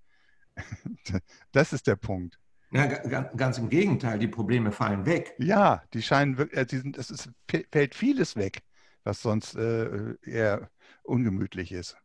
[1.53, 2.39] Das ist der Punkt.
[2.72, 5.35] Ja, ganz im Gegenteil, die Probleme fallen weg.
[5.39, 7.31] Ja, die scheinen wirklich, äh, die sind, es ist,
[7.70, 8.62] fällt vieles weg,
[9.05, 10.70] was sonst äh, eher
[11.05, 11.97] ungemütlich ist.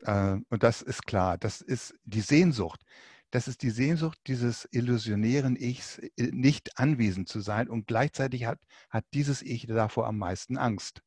[0.00, 2.82] Äh, und das ist klar, das ist die Sehnsucht.
[3.30, 7.68] Das ist die Sehnsucht dieses illusionären Ichs, äh, nicht anwesend zu sein.
[7.68, 8.58] Und gleichzeitig hat,
[8.88, 11.02] hat dieses Ich davor am meisten Angst.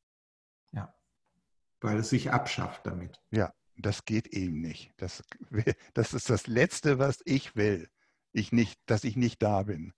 [0.72, 0.94] Ja,
[1.82, 3.22] weil es sich abschafft damit.
[3.32, 4.94] Ja, das geht eben nicht.
[4.98, 5.24] Das,
[5.94, 7.90] das ist das Letzte, was ich will.
[8.32, 9.94] Ich nicht, dass ich nicht da bin.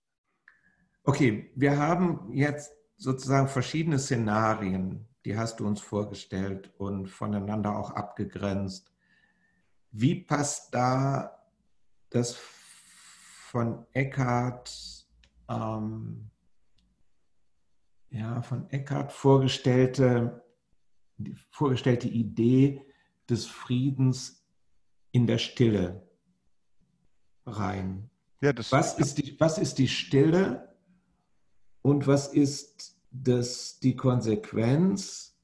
[1.04, 7.90] Okay, wir haben jetzt sozusagen verschiedene Szenarien, die hast du uns vorgestellt und voneinander auch
[7.90, 8.92] abgegrenzt.
[9.92, 11.36] Wie passt da
[12.16, 15.06] das von Eckhart,
[15.48, 16.30] ähm,
[18.10, 20.42] ja, von Eckhart vorgestellte,
[21.50, 22.84] vorgestellte Idee
[23.28, 24.44] des Friedens
[25.12, 26.08] in der Stille
[27.44, 28.10] rein?
[28.40, 30.74] Ja, was, ist die, was ist die Stille
[31.82, 35.38] und was ist das, die Konsequenz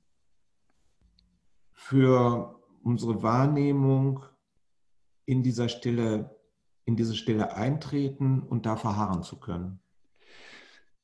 [1.73, 4.25] für unsere Wahrnehmung
[5.25, 6.37] in dieser Stille,
[6.85, 9.80] in diese Stille eintreten und da verharren zu können?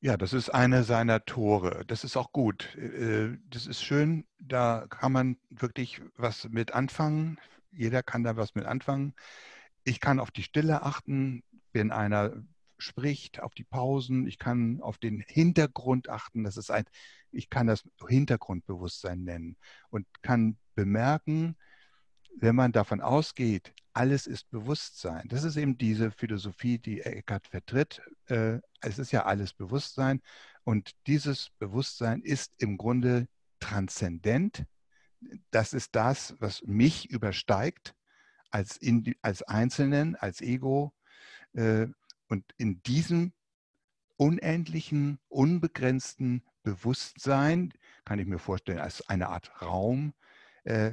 [0.00, 1.84] Ja, das ist eine seiner Tore.
[1.86, 2.76] Das ist auch gut.
[2.76, 4.26] Äh, das ist schön.
[4.38, 7.38] Da kann man wirklich was mit anfangen.
[7.72, 9.14] Jeder kann da was mit anfangen.
[9.82, 12.32] Ich kann auf die Stille achten, wenn einer
[12.78, 14.28] spricht, auf die Pausen.
[14.28, 16.44] Ich kann auf den Hintergrund achten.
[16.44, 16.84] Das ist ein,
[17.32, 19.56] ich kann das Hintergrundbewusstsein nennen
[19.90, 21.56] und kann bemerken,
[22.36, 25.26] wenn man davon ausgeht, alles ist Bewusstsein.
[25.26, 28.00] Das ist eben diese Philosophie, die Eckhart vertritt.
[28.26, 30.22] Äh, es ist ja alles Bewusstsein
[30.62, 33.26] und dieses Bewusstsein ist im Grunde
[33.58, 34.64] transzendent.
[35.50, 37.96] Das ist das, was mich übersteigt
[38.50, 38.78] als,
[39.20, 40.94] als Einzelnen, als Ego.
[41.54, 41.88] Äh,
[42.28, 43.32] und in diesem
[44.16, 47.72] unendlichen, unbegrenzten Bewusstsein,
[48.04, 50.14] kann ich mir vorstellen, als eine Art Raum,
[50.62, 50.92] äh,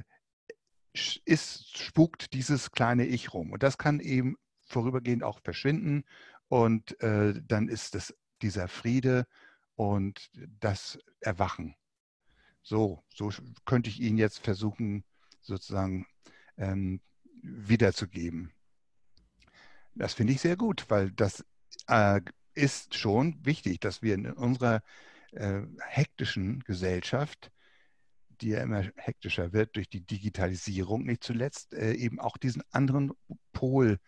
[1.26, 3.52] ist, spukt dieses kleine Ich rum.
[3.52, 4.38] Und das kann eben
[4.68, 6.04] vorübergehend auch verschwinden.
[6.48, 9.26] Und äh, dann ist es dieser Friede
[9.76, 10.30] und
[10.60, 11.76] das Erwachen.
[12.62, 13.32] So, so
[13.66, 15.04] könnte ich ihn jetzt versuchen,
[15.42, 16.08] sozusagen
[16.58, 17.02] ähm,
[17.42, 18.52] wiederzugeben.
[19.94, 21.46] Das finde ich sehr gut, weil das
[21.88, 22.22] äh,
[22.54, 24.82] ist schon wichtig, dass wir in unserer
[25.32, 27.52] äh, hektischen Gesellschaft,
[28.42, 33.12] die ja immer hektischer wird durch die Digitalisierung, nicht zuletzt äh, eben auch diesen anderen
[33.54, 34.00] Pol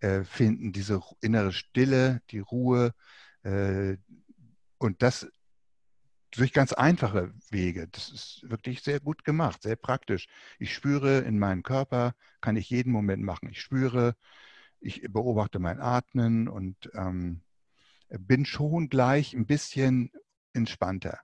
[0.00, 2.92] äh, finden, diese innere Stille, die Ruhe
[3.42, 3.96] äh,
[4.78, 5.28] und das
[6.30, 7.88] durch ganz einfache Wege.
[7.88, 10.26] Das ist wirklich sehr gut gemacht, sehr praktisch.
[10.58, 13.48] Ich spüre in meinem Körper, kann ich jeden Moment machen.
[13.50, 14.16] Ich spüre,
[14.80, 17.42] ich beobachte mein Atmen und ähm,
[18.08, 20.10] bin schon gleich ein bisschen
[20.52, 21.20] entspannter.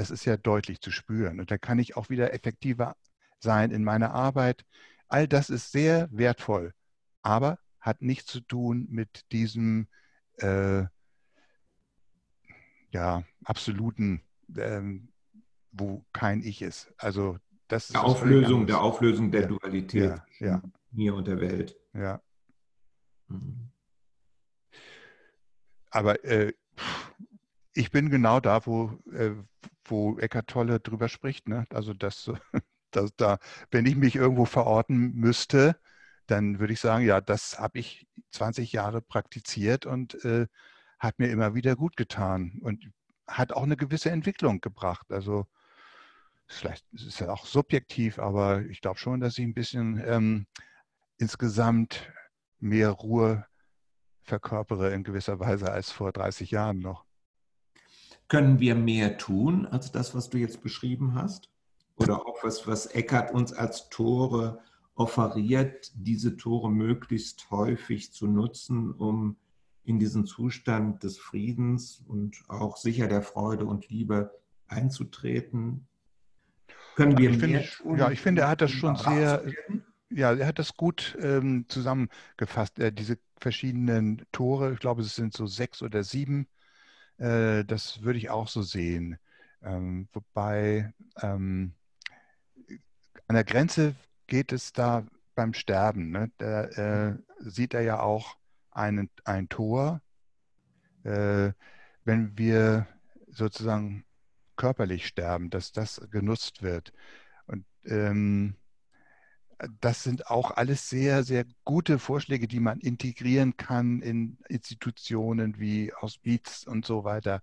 [0.00, 1.40] Das ist ja deutlich zu spüren.
[1.40, 2.96] Und da kann ich auch wieder effektiver
[3.38, 4.64] sein in meiner Arbeit.
[5.08, 6.72] All das ist sehr wertvoll,
[7.20, 9.88] aber hat nichts zu tun mit diesem
[10.38, 10.84] äh,
[12.92, 14.22] ja, absoluten,
[14.56, 15.12] ähm,
[15.70, 16.90] wo kein Ich ist.
[16.96, 17.36] Also
[17.68, 19.46] das der Auflösung, der Auflösung der ja.
[19.48, 20.62] Dualität ja, ja.
[20.94, 21.76] hier und der Welt.
[21.92, 22.22] Ja.
[23.28, 23.70] Mhm.
[25.90, 26.54] Aber äh,
[27.72, 29.32] ich bin genau da, wo, äh,
[29.84, 31.48] wo Eckart Tolle drüber spricht.
[31.48, 31.66] Ne?
[31.70, 32.30] Also, dass,
[32.90, 33.38] dass da,
[33.70, 35.76] wenn ich mich irgendwo verorten müsste,
[36.26, 40.46] dann würde ich sagen, ja, das habe ich 20 Jahre praktiziert und äh,
[40.98, 42.90] hat mir immer wieder gut getan und
[43.26, 45.10] hat auch eine gewisse Entwicklung gebracht.
[45.10, 45.46] Also
[46.46, 50.46] vielleicht ist ja auch subjektiv, aber ich glaube schon, dass ich ein bisschen ähm,
[51.18, 52.12] insgesamt
[52.58, 53.46] mehr Ruhe
[54.22, 57.09] verkörpere in gewisser Weise als vor 30 Jahren noch.
[58.30, 61.48] Können wir mehr tun als das, was du jetzt beschrieben hast?
[61.96, 64.60] Oder auch was, was Eckert uns als Tore
[64.94, 69.36] offeriert, diese Tore möglichst häufig zu nutzen, um
[69.82, 74.30] in diesen Zustand des Friedens und auch sicher der Freude und Liebe
[74.68, 75.88] einzutreten?
[76.94, 77.98] Können wir ja, mehr finde, tun?
[77.98, 79.44] Ja, ich finde, er hat das schon sehr,
[80.08, 82.78] ja, er hat das gut ähm, zusammengefasst.
[82.78, 86.46] Äh, diese verschiedenen Tore, ich glaube, es sind so sechs oder sieben.
[87.20, 89.18] Äh, das würde ich auch so sehen.
[89.62, 90.92] Ähm, wobei
[91.22, 91.74] ähm,
[93.28, 93.94] an der Grenze
[94.26, 96.10] geht es da beim Sterben.
[96.10, 96.30] Ne?
[96.38, 98.36] Da äh, sieht er ja auch
[98.70, 100.00] einen, ein Tor.
[101.04, 101.52] Äh,
[102.04, 102.86] wenn wir
[103.28, 104.04] sozusagen
[104.56, 106.92] körperlich sterben, dass das genutzt wird.
[107.46, 108.56] Und ähm,
[109.80, 115.92] das sind auch alles sehr, sehr gute Vorschläge, die man integrieren kann in Institutionen wie
[116.00, 117.42] Hospiz und so weiter.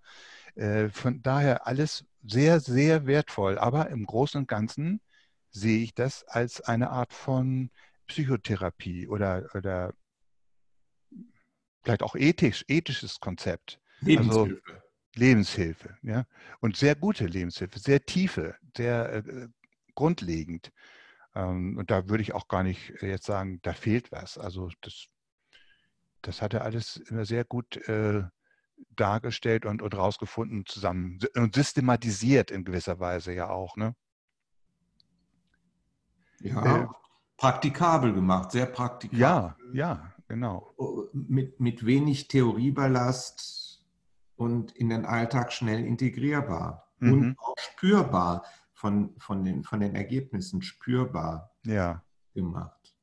[0.56, 3.58] Äh, von daher alles sehr, sehr wertvoll.
[3.58, 5.02] Aber im Großen und Ganzen
[5.52, 7.70] sehe ich das als eine Art von
[8.08, 9.94] Psychotherapie oder, oder
[11.84, 13.80] vielleicht auch ethisch, ethisches Konzept.
[14.02, 14.62] Lebenshilfe.
[14.66, 14.82] Also
[15.16, 16.26] Lebenshilfe, ja.
[16.60, 19.48] Und sehr gute Lebenshilfe, sehr tiefe, sehr äh,
[19.96, 20.72] grundlegend.
[21.38, 24.38] Ähm, und da würde ich auch gar nicht jetzt sagen, da fehlt was.
[24.38, 25.08] Also das,
[26.24, 28.24] das hat er alles immer sehr gut äh,
[28.96, 33.78] dargestellt und, und rausgefunden zusammen und systematisiert in gewisser Weise ja auch.
[33.78, 33.96] Ne?
[36.40, 36.88] Ja, äh,
[37.38, 39.20] praktikabel gemacht, sehr praktikabel.
[39.20, 40.74] Ja, ja, genau.
[41.14, 43.86] Mit, mit wenig Theorieballast
[44.36, 47.14] und in den Alltag schnell integrierbar mhm.
[47.14, 48.44] und auch spürbar
[48.78, 52.04] von, von, den, von den Ergebnissen, spürbar ja.
[52.36, 52.96] gemacht.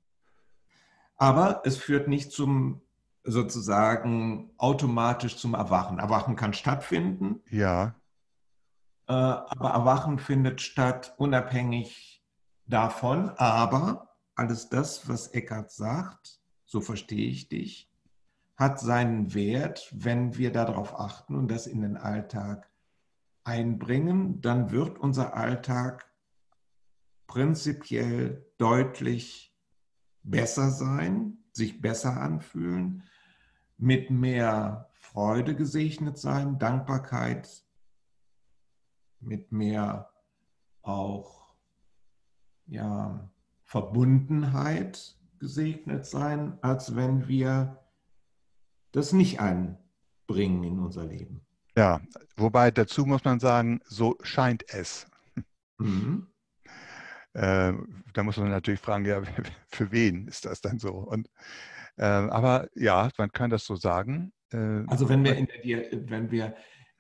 [1.16, 2.81] Aber es führt nicht zum
[3.25, 5.99] sozusagen automatisch zum Erwachen.
[5.99, 7.43] Erwachen kann stattfinden.
[7.51, 7.97] Ja.
[9.09, 12.25] Äh, aber Erwachen findet statt unabhängig
[12.66, 13.31] davon.
[13.31, 17.91] Aber alles das, was Eckhart sagt, so verstehe ich dich,
[18.57, 22.70] hat seinen Wert, wenn wir darauf achten und das in den Alltag
[23.45, 26.11] einbringen, dann wird unser Alltag
[27.26, 29.55] prinzipiell deutlich
[30.22, 33.05] besser sein, sich besser anfühlen
[33.76, 37.64] mit mehr Freude gesegnet sein, Dankbarkeit,
[39.20, 40.11] mit mehr
[40.82, 41.55] auch
[42.66, 43.30] ja,
[43.62, 47.84] Verbundenheit gesegnet sein, als wenn wir
[48.92, 51.43] das nicht einbringen in unser Leben.
[51.77, 52.01] Ja,
[52.37, 55.07] wobei dazu muss man sagen, so scheint es.
[55.79, 56.29] Mhm.
[57.33, 57.72] Äh,
[58.12, 59.22] da muss man natürlich fragen, ja,
[59.68, 60.93] für wen ist das dann so?
[60.93, 61.29] Und
[61.97, 64.33] äh, aber ja, man kann das so sagen.
[64.53, 66.55] Äh, also wenn wir in der, wenn wir,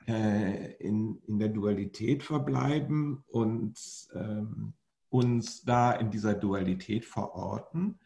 [0.06, 3.78] äh, in, in der Dualität verbleiben und
[4.14, 4.74] ähm,
[5.08, 7.98] uns da in dieser Dualität verorten,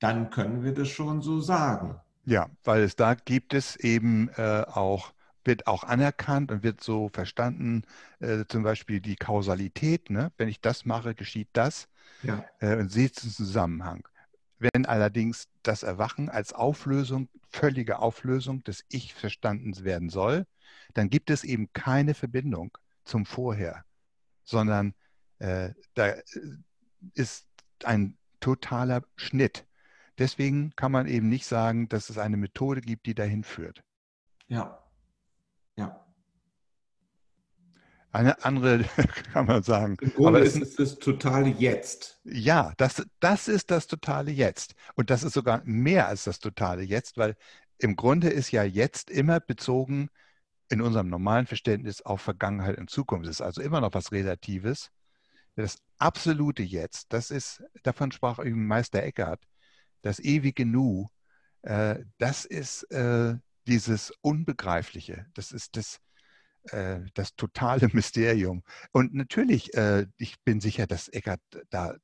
[0.00, 2.00] dann können wir das schon so sagen.
[2.24, 5.12] Ja, weil es da gibt es eben äh, auch,
[5.44, 7.82] wird auch anerkannt und wird so verstanden,
[8.20, 10.32] äh, zum Beispiel die Kausalität, ne?
[10.36, 11.88] wenn ich das mache, geschieht das.
[12.22, 12.44] Ja.
[12.58, 14.06] Äh, und seht es im Zusammenhang.
[14.58, 20.46] Wenn allerdings das Erwachen als Auflösung, völlige Auflösung des Ich verstanden werden soll,
[20.94, 23.84] dann gibt es eben keine Verbindung zum Vorher,
[24.44, 24.94] sondern
[25.38, 26.22] äh, da äh,
[27.14, 27.46] ist
[27.84, 29.66] ein totaler Schnitt.
[30.18, 33.82] Deswegen kann man eben nicht sagen, dass es eine Methode gibt, die dahin führt.
[34.48, 34.79] Ja,
[35.76, 36.04] ja.
[38.12, 38.84] Eine andere
[39.32, 39.96] kann man sagen.
[40.00, 42.20] Im Grunde Aber ist es das totale Jetzt.
[42.24, 44.74] Ja, das, das ist das totale Jetzt.
[44.96, 47.36] Und das ist sogar mehr als das totale Jetzt, weil
[47.78, 50.10] im Grunde ist ja jetzt immer bezogen
[50.68, 53.26] in unserem normalen Verständnis auf Vergangenheit und Zukunft.
[53.26, 54.90] Es ist also immer noch was Relatives.
[55.56, 59.42] Das absolute Jetzt, das ist, davon sprach eben Meister Eckhart,
[60.02, 61.10] das ewige Nu,
[61.62, 63.36] äh, das ist äh,
[63.66, 65.26] dieses Unbegreifliche.
[65.34, 66.00] Das ist das,
[66.70, 68.62] äh, das totale Mysterium.
[68.92, 71.40] Und natürlich, äh, ich bin sicher, dass Eckart
[71.70, 71.96] da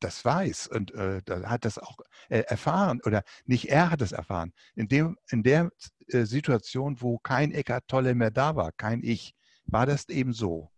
[0.00, 1.98] das weiß und äh, da hat das auch
[2.30, 4.52] äh, erfahren oder nicht er hat es erfahren.
[4.74, 5.70] In, dem, in der
[6.08, 9.34] äh, Situation, wo kein Eckart Tolle mehr da war, kein Ich,
[9.66, 10.72] war das eben so.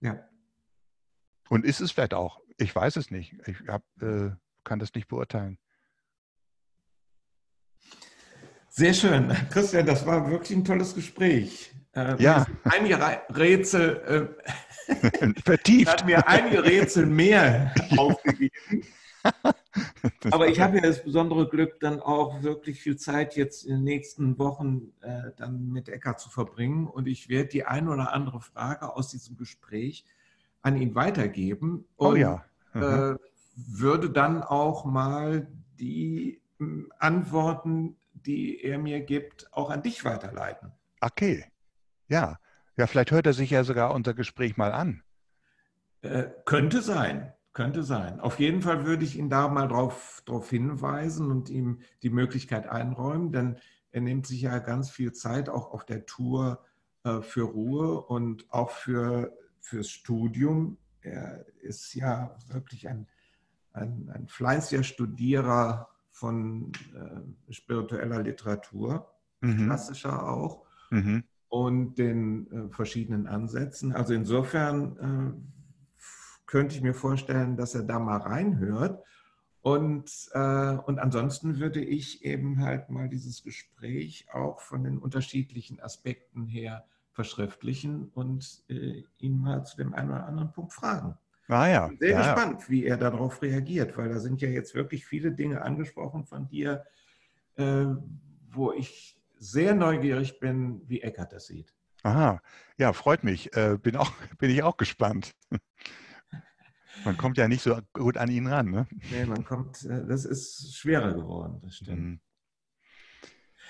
[0.00, 0.28] Ja.
[1.48, 2.40] Und ist es vielleicht auch?
[2.58, 3.34] Ich weiß es nicht.
[3.46, 4.30] Ich hab, äh,
[4.64, 5.58] kann das nicht beurteilen.
[8.78, 9.34] Sehr schön.
[9.48, 11.72] Christian, das war wirklich ein tolles Gespräch.
[11.94, 12.46] Äh, ja.
[12.64, 12.98] Einige
[13.34, 14.36] Rätsel
[14.86, 15.90] äh, vertieft.
[15.90, 18.52] hat mir einige Rätsel mehr aufgegeben.
[20.30, 23.84] Aber ich habe ja das besondere Glück, dann auch wirklich viel Zeit jetzt in den
[23.84, 26.86] nächsten Wochen äh, dann mit Eckart zu verbringen.
[26.86, 30.04] Und ich werde die ein oder andere Frage aus diesem Gespräch
[30.60, 31.86] an ihn weitergeben.
[31.96, 32.44] Und, oh ja.
[32.74, 33.16] Mhm.
[33.56, 35.48] würde dann auch mal
[35.80, 37.96] die hm, Antworten,
[38.26, 40.72] die er mir gibt, auch an dich weiterleiten.
[41.00, 41.44] Okay.
[42.08, 42.38] Ja,
[42.76, 45.02] ja, vielleicht hört er sich ja sogar unser Gespräch mal an.
[46.02, 48.20] Äh, könnte sein, könnte sein.
[48.20, 52.68] Auf jeden Fall würde ich ihn da mal drauf, drauf hinweisen und ihm die Möglichkeit
[52.68, 53.58] einräumen, denn
[53.92, 56.62] er nimmt sich ja ganz viel Zeit auch auf der Tour
[57.04, 60.76] äh, für Ruhe und auch für, fürs Studium.
[61.00, 63.08] Er ist ja wirklich ein,
[63.72, 69.08] ein, ein fleißiger Studierer von äh, spiritueller Literatur,
[69.40, 69.66] mhm.
[69.66, 70.64] klassischer auch.
[70.90, 73.92] Mhm und den äh, verschiedenen Ansätzen.
[73.92, 76.00] Also insofern äh,
[76.46, 79.02] könnte ich mir vorstellen, dass er da mal reinhört.
[79.62, 85.80] Und, äh, und ansonsten würde ich eben halt mal dieses Gespräch auch von den unterschiedlichen
[85.80, 91.16] Aspekten her verschriftlichen und äh, ihn mal zu dem einen oder anderen Punkt fragen.
[91.48, 91.90] Ah ja.
[91.98, 95.62] Sehr ja, gespannt, wie er darauf reagiert, weil da sind ja jetzt wirklich viele Dinge
[95.62, 96.84] angesprochen von dir,
[97.56, 97.86] äh,
[98.50, 101.74] wo ich sehr neugierig bin, wie Eckert das sieht.
[102.02, 102.40] Aha,
[102.78, 103.54] ja, freut mich.
[103.56, 105.34] Äh, bin, auch, bin ich auch gespannt.
[107.04, 108.70] Man kommt ja nicht so gut an ihn ran.
[108.70, 108.86] Ne?
[109.10, 112.00] Nee, man kommt, äh, das ist schwerer geworden, das stimmt.
[112.00, 112.20] Mhm.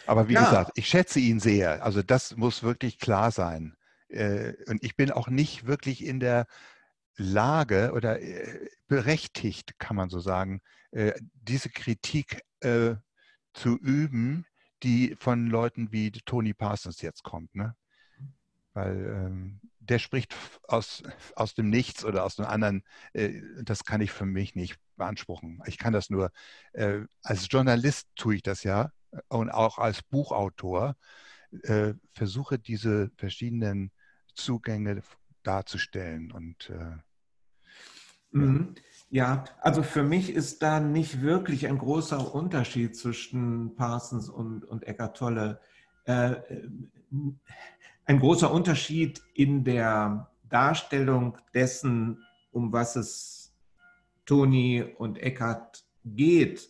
[0.06, 0.44] Aber wie ja.
[0.44, 1.84] gesagt, ich schätze ihn sehr.
[1.84, 3.76] Also das muss wirklich klar sein.
[4.08, 6.46] Äh, und ich bin auch nicht wirklich in der
[7.16, 10.60] Lage oder äh, berechtigt, kann man so sagen,
[11.34, 12.40] diese Kritik
[13.52, 14.46] zu üben,
[14.82, 17.54] die von Leuten wie Tony Parsons jetzt kommt.
[17.54, 17.74] Ne?
[18.72, 20.34] Weil ähm, der spricht
[20.68, 21.02] aus,
[21.34, 25.62] aus dem Nichts oder aus einem anderen, äh, das kann ich für mich nicht beanspruchen.
[25.66, 26.30] Ich kann das nur,
[26.72, 28.92] äh, als Journalist tue ich das ja
[29.28, 30.96] und auch als Buchautor
[31.62, 33.92] äh, versuche diese verschiedenen
[34.34, 35.02] Zugänge
[35.42, 36.96] darzustellen und äh,
[38.36, 38.74] mhm.
[39.08, 44.82] Ja, also für mich ist da nicht wirklich ein großer Unterschied zwischen Parsons und, und
[44.84, 45.60] Eckart Tolle.
[46.04, 46.36] Äh,
[48.04, 53.54] ein großer Unterschied in der Darstellung dessen, um was es
[54.24, 56.68] Toni und Eckart geht.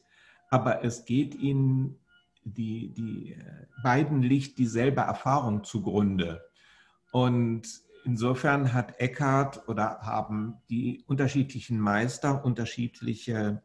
[0.50, 1.98] Aber es geht ihnen,
[2.44, 6.42] die, die äh, beiden liegt dieselbe Erfahrung zugrunde.
[7.12, 7.66] Und
[8.06, 13.62] insofern hat Eckart oder haben die unterschiedlichen Meister unterschiedliche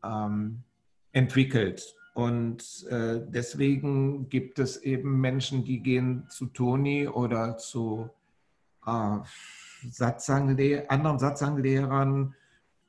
[0.04, 0.62] ähm,
[1.12, 1.96] entwickelt.
[2.14, 8.10] Und äh, deswegen gibt es eben Menschen, die gehen zu Toni oder zu
[8.86, 9.18] äh,
[9.90, 12.34] Satzangle anderen Satzanglehrern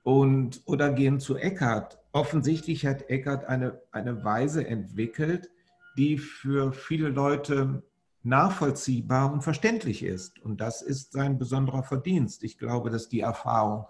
[0.04, 2.00] und, oder gehen zu Eckart.
[2.12, 5.50] Offensichtlich hat Eckart eine, eine Weise entwickelt,
[5.98, 7.84] die für viele Leute
[8.24, 10.40] nachvollziehbar und verständlich ist.
[10.40, 12.44] Und das ist sein besonderer Verdienst.
[12.44, 13.86] Ich glaube, dass die Erfahrung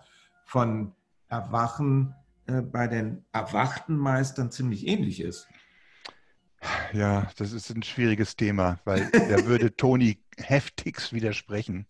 [0.45, 0.93] von
[1.27, 2.15] Erwachen
[2.47, 5.47] äh, bei den erwachten Meistern ziemlich ähnlich ist.
[6.93, 11.87] Ja, das ist ein schwieriges Thema, weil da würde Toni heftigst widersprechen.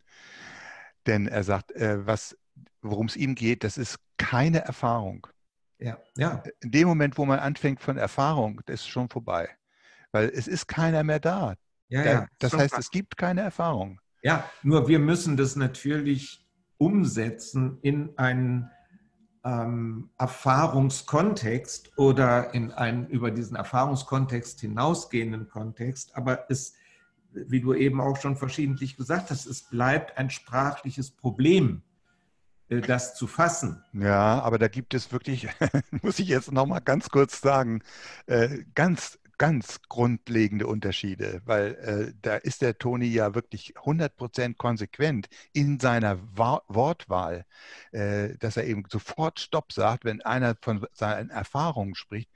[1.08, 2.00] Denn er sagt, äh,
[2.82, 5.28] worum es ihm geht, das ist keine Erfahrung.
[5.80, 6.44] Ja, ja.
[6.62, 9.50] In dem Moment, wo man anfängt von Erfahrung, das ist schon vorbei.
[10.12, 11.56] Weil es ist keiner mehr da.
[11.90, 12.28] Ja, ja.
[12.40, 14.00] Das heißt, es gibt keine Erfahrung.
[14.22, 16.48] Ja, nur wir müssen das natürlich
[16.78, 18.70] umsetzen in einen
[19.44, 26.16] ähm, Erfahrungskontext oder in einen über diesen Erfahrungskontext hinausgehenden Kontext.
[26.16, 26.76] Aber es,
[27.32, 31.82] wie du eben auch schon verschiedentlich gesagt hast, es bleibt ein sprachliches Problem,
[32.80, 33.84] das zu fassen.
[33.92, 35.48] Ja, aber da gibt es wirklich,
[36.02, 37.82] muss ich jetzt noch mal ganz kurz sagen,
[38.28, 45.30] äh, ganz ganz grundlegende Unterschiede, weil äh, da ist der Toni ja wirklich 100% konsequent
[45.52, 47.46] in seiner Wa Wortwahl,
[47.92, 52.30] äh, dass er eben sofort Stopp sagt, wenn einer von seinen Erfahrungen spricht.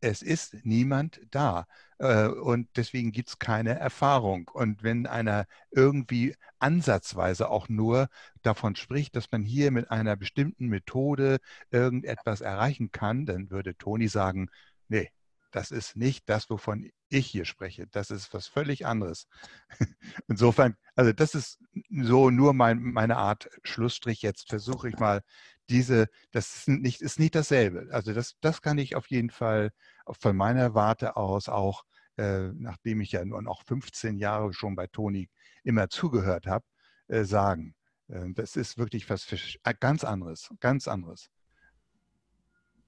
[0.00, 1.66] Es ist niemand da
[1.98, 4.48] äh, und deswegen gibt es keine Erfahrung.
[4.52, 8.08] Und wenn einer irgendwie ansatzweise auch nur
[8.42, 11.38] davon spricht, dass man hier mit einer bestimmten Methode
[11.70, 14.48] irgendetwas erreichen kann, dann würde Toni sagen,
[14.88, 15.10] nee,
[15.50, 17.86] das ist nicht das, wovon ich hier spreche.
[17.88, 19.26] Das ist was völlig anderes.
[20.28, 21.58] Insofern, also das ist
[21.90, 24.22] so nur mein, meine Art Schlussstrich.
[24.22, 25.22] Jetzt versuche ich mal
[25.70, 27.88] diese, das ist nicht, ist nicht dasselbe.
[27.92, 29.70] Also das, das kann ich auf jeden Fall
[30.10, 31.84] von meiner Warte aus auch,
[32.16, 35.28] äh, nachdem ich ja nur noch 15 Jahre schon bei Toni
[35.62, 36.64] immer zugehört habe,
[37.08, 37.74] äh, sagen.
[38.08, 41.30] Äh, das ist wirklich was äh, ganz anderes, ganz anderes.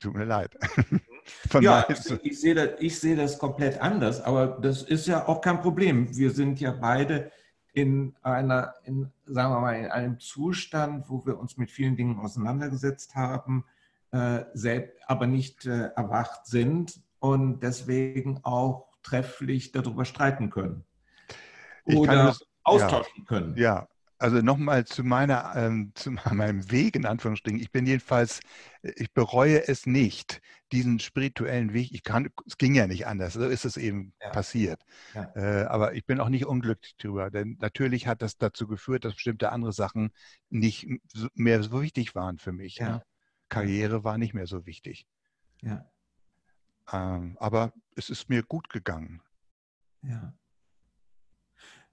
[0.01, 0.57] Tut mir leid.
[1.49, 5.29] Von ja, ich, ich, sehe das, ich sehe das komplett anders, aber das ist ja
[5.29, 6.15] auch kein Problem.
[6.17, 7.31] Wir sind ja beide
[7.73, 12.19] in einer, in, sagen wir mal, in einem Zustand, wo wir uns mit vielen Dingen
[12.19, 13.65] auseinandergesetzt haben,
[14.11, 20.85] äh, selbst, aber nicht äh, erwacht sind und deswegen auch trefflich darüber streiten können.
[21.85, 23.57] Oder das, austauschen ja, können.
[23.57, 23.89] Ja,
[24.23, 27.61] also nochmal zu meiner, ähm, zu meinem Weg in Anführungsstrichen.
[27.61, 28.41] Ich bin jedenfalls,
[28.83, 31.93] ich bereue es nicht, diesen spirituellen Weg.
[31.93, 33.35] Ich kann, es ging ja nicht anders.
[33.35, 34.31] So ist es eben ja.
[34.31, 34.81] passiert.
[35.15, 35.33] Ja.
[35.35, 39.15] Äh, aber ich bin auch nicht unglücklich darüber, denn natürlich hat das dazu geführt, dass
[39.15, 40.13] bestimmte andere Sachen
[40.49, 40.87] nicht
[41.35, 42.77] mehr so wichtig waren für mich.
[42.77, 42.89] Ja.
[42.89, 43.03] Ne?
[43.49, 45.07] Karriere war nicht mehr so wichtig.
[46.91, 49.21] Ähm, aber es ist mir gut gegangen.
[50.03, 50.33] Ja.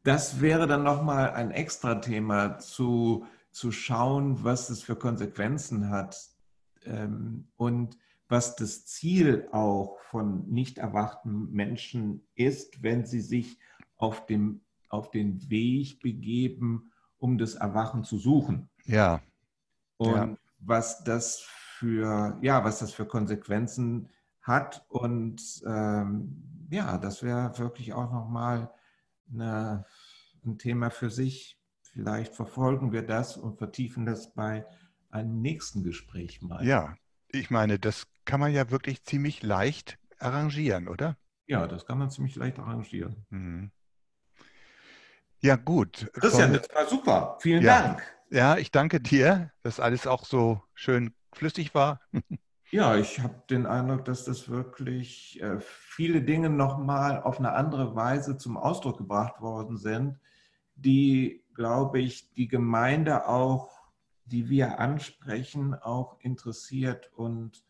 [0.04, 6.30] Das wäre dann nochmal ein extra Thema zu, zu schauen, was es für Konsequenzen hat,
[6.86, 7.98] ähm, und
[8.28, 13.58] was das Ziel auch von nicht erwachten Menschen ist, wenn sie sich
[13.96, 18.70] auf, dem, auf den Weg begeben, um das Erwachen zu suchen.
[18.86, 19.22] Ja.
[19.98, 20.38] Und ja.
[20.60, 24.10] was das für, ja, was das für Konsequenzen
[24.42, 24.86] hat.
[24.90, 28.72] Und ähm, ja, das wäre wirklich auch nochmal
[29.32, 29.86] eine,
[30.46, 31.58] ein Thema für sich.
[31.82, 34.66] Vielleicht verfolgen wir das und vertiefen das bei
[35.10, 36.66] einem nächsten Gespräch mal.
[36.66, 36.96] Ja,
[37.30, 41.18] ich meine, das kann man ja wirklich ziemlich leicht arrangieren, oder?
[41.48, 43.26] Ja, das kann man ziemlich leicht arrangieren.
[43.30, 43.72] Mhm.
[45.42, 46.10] Ja, gut.
[46.14, 47.38] Christian, das war super.
[47.42, 47.82] Vielen ja.
[47.82, 48.04] Dank.
[48.30, 52.02] Ja, ich danke dir, dass alles auch so schön flüssig war.
[52.72, 57.96] Ja, ich habe den Eindruck, dass das wirklich äh, viele Dinge nochmal auf eine andere
[57.96, 60.20] Weise zum Ausdruck gebracht worden sind,
[60.76, 63.92] die, glaube ich, die Gemeinde auch,
[64.26, 67.64] die wir ansprechen, auch interessiert und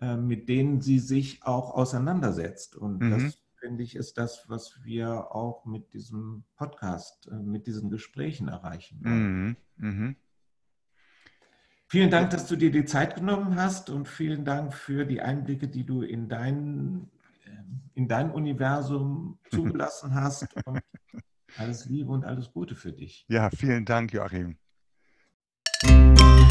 [0.00, 2.74] äh, mit denen sie sich auch auseinandersetzt.
[2.74, 3.10] Und mhm.
[3.10, 8.48] das finde ich, ist das, was wir auch mit diesem Podcast, äh, mit diesen Gesprächen
[8.48, 8.98] erreichen.
[9.00, 9.56] Mhm.
[9.76, 10.16] Mhm.
[11.94, 15.68] Vielen Dank, dass du dir die Zeit genommen hast und vielen Dank für die Einblicke,
[15.68, 17.08] die du in dein,
[17.44, 17.50] äh,
[17.94, 20.48] in dein Universum zugelassen hast.
[20.66, 20.80] Und
[21.56, 23.24] alles Liebe und alles Gute für dich.
[23.28, 24.58] Ja, vielen Dank, Joachim.
[25.84, 26.44] Musik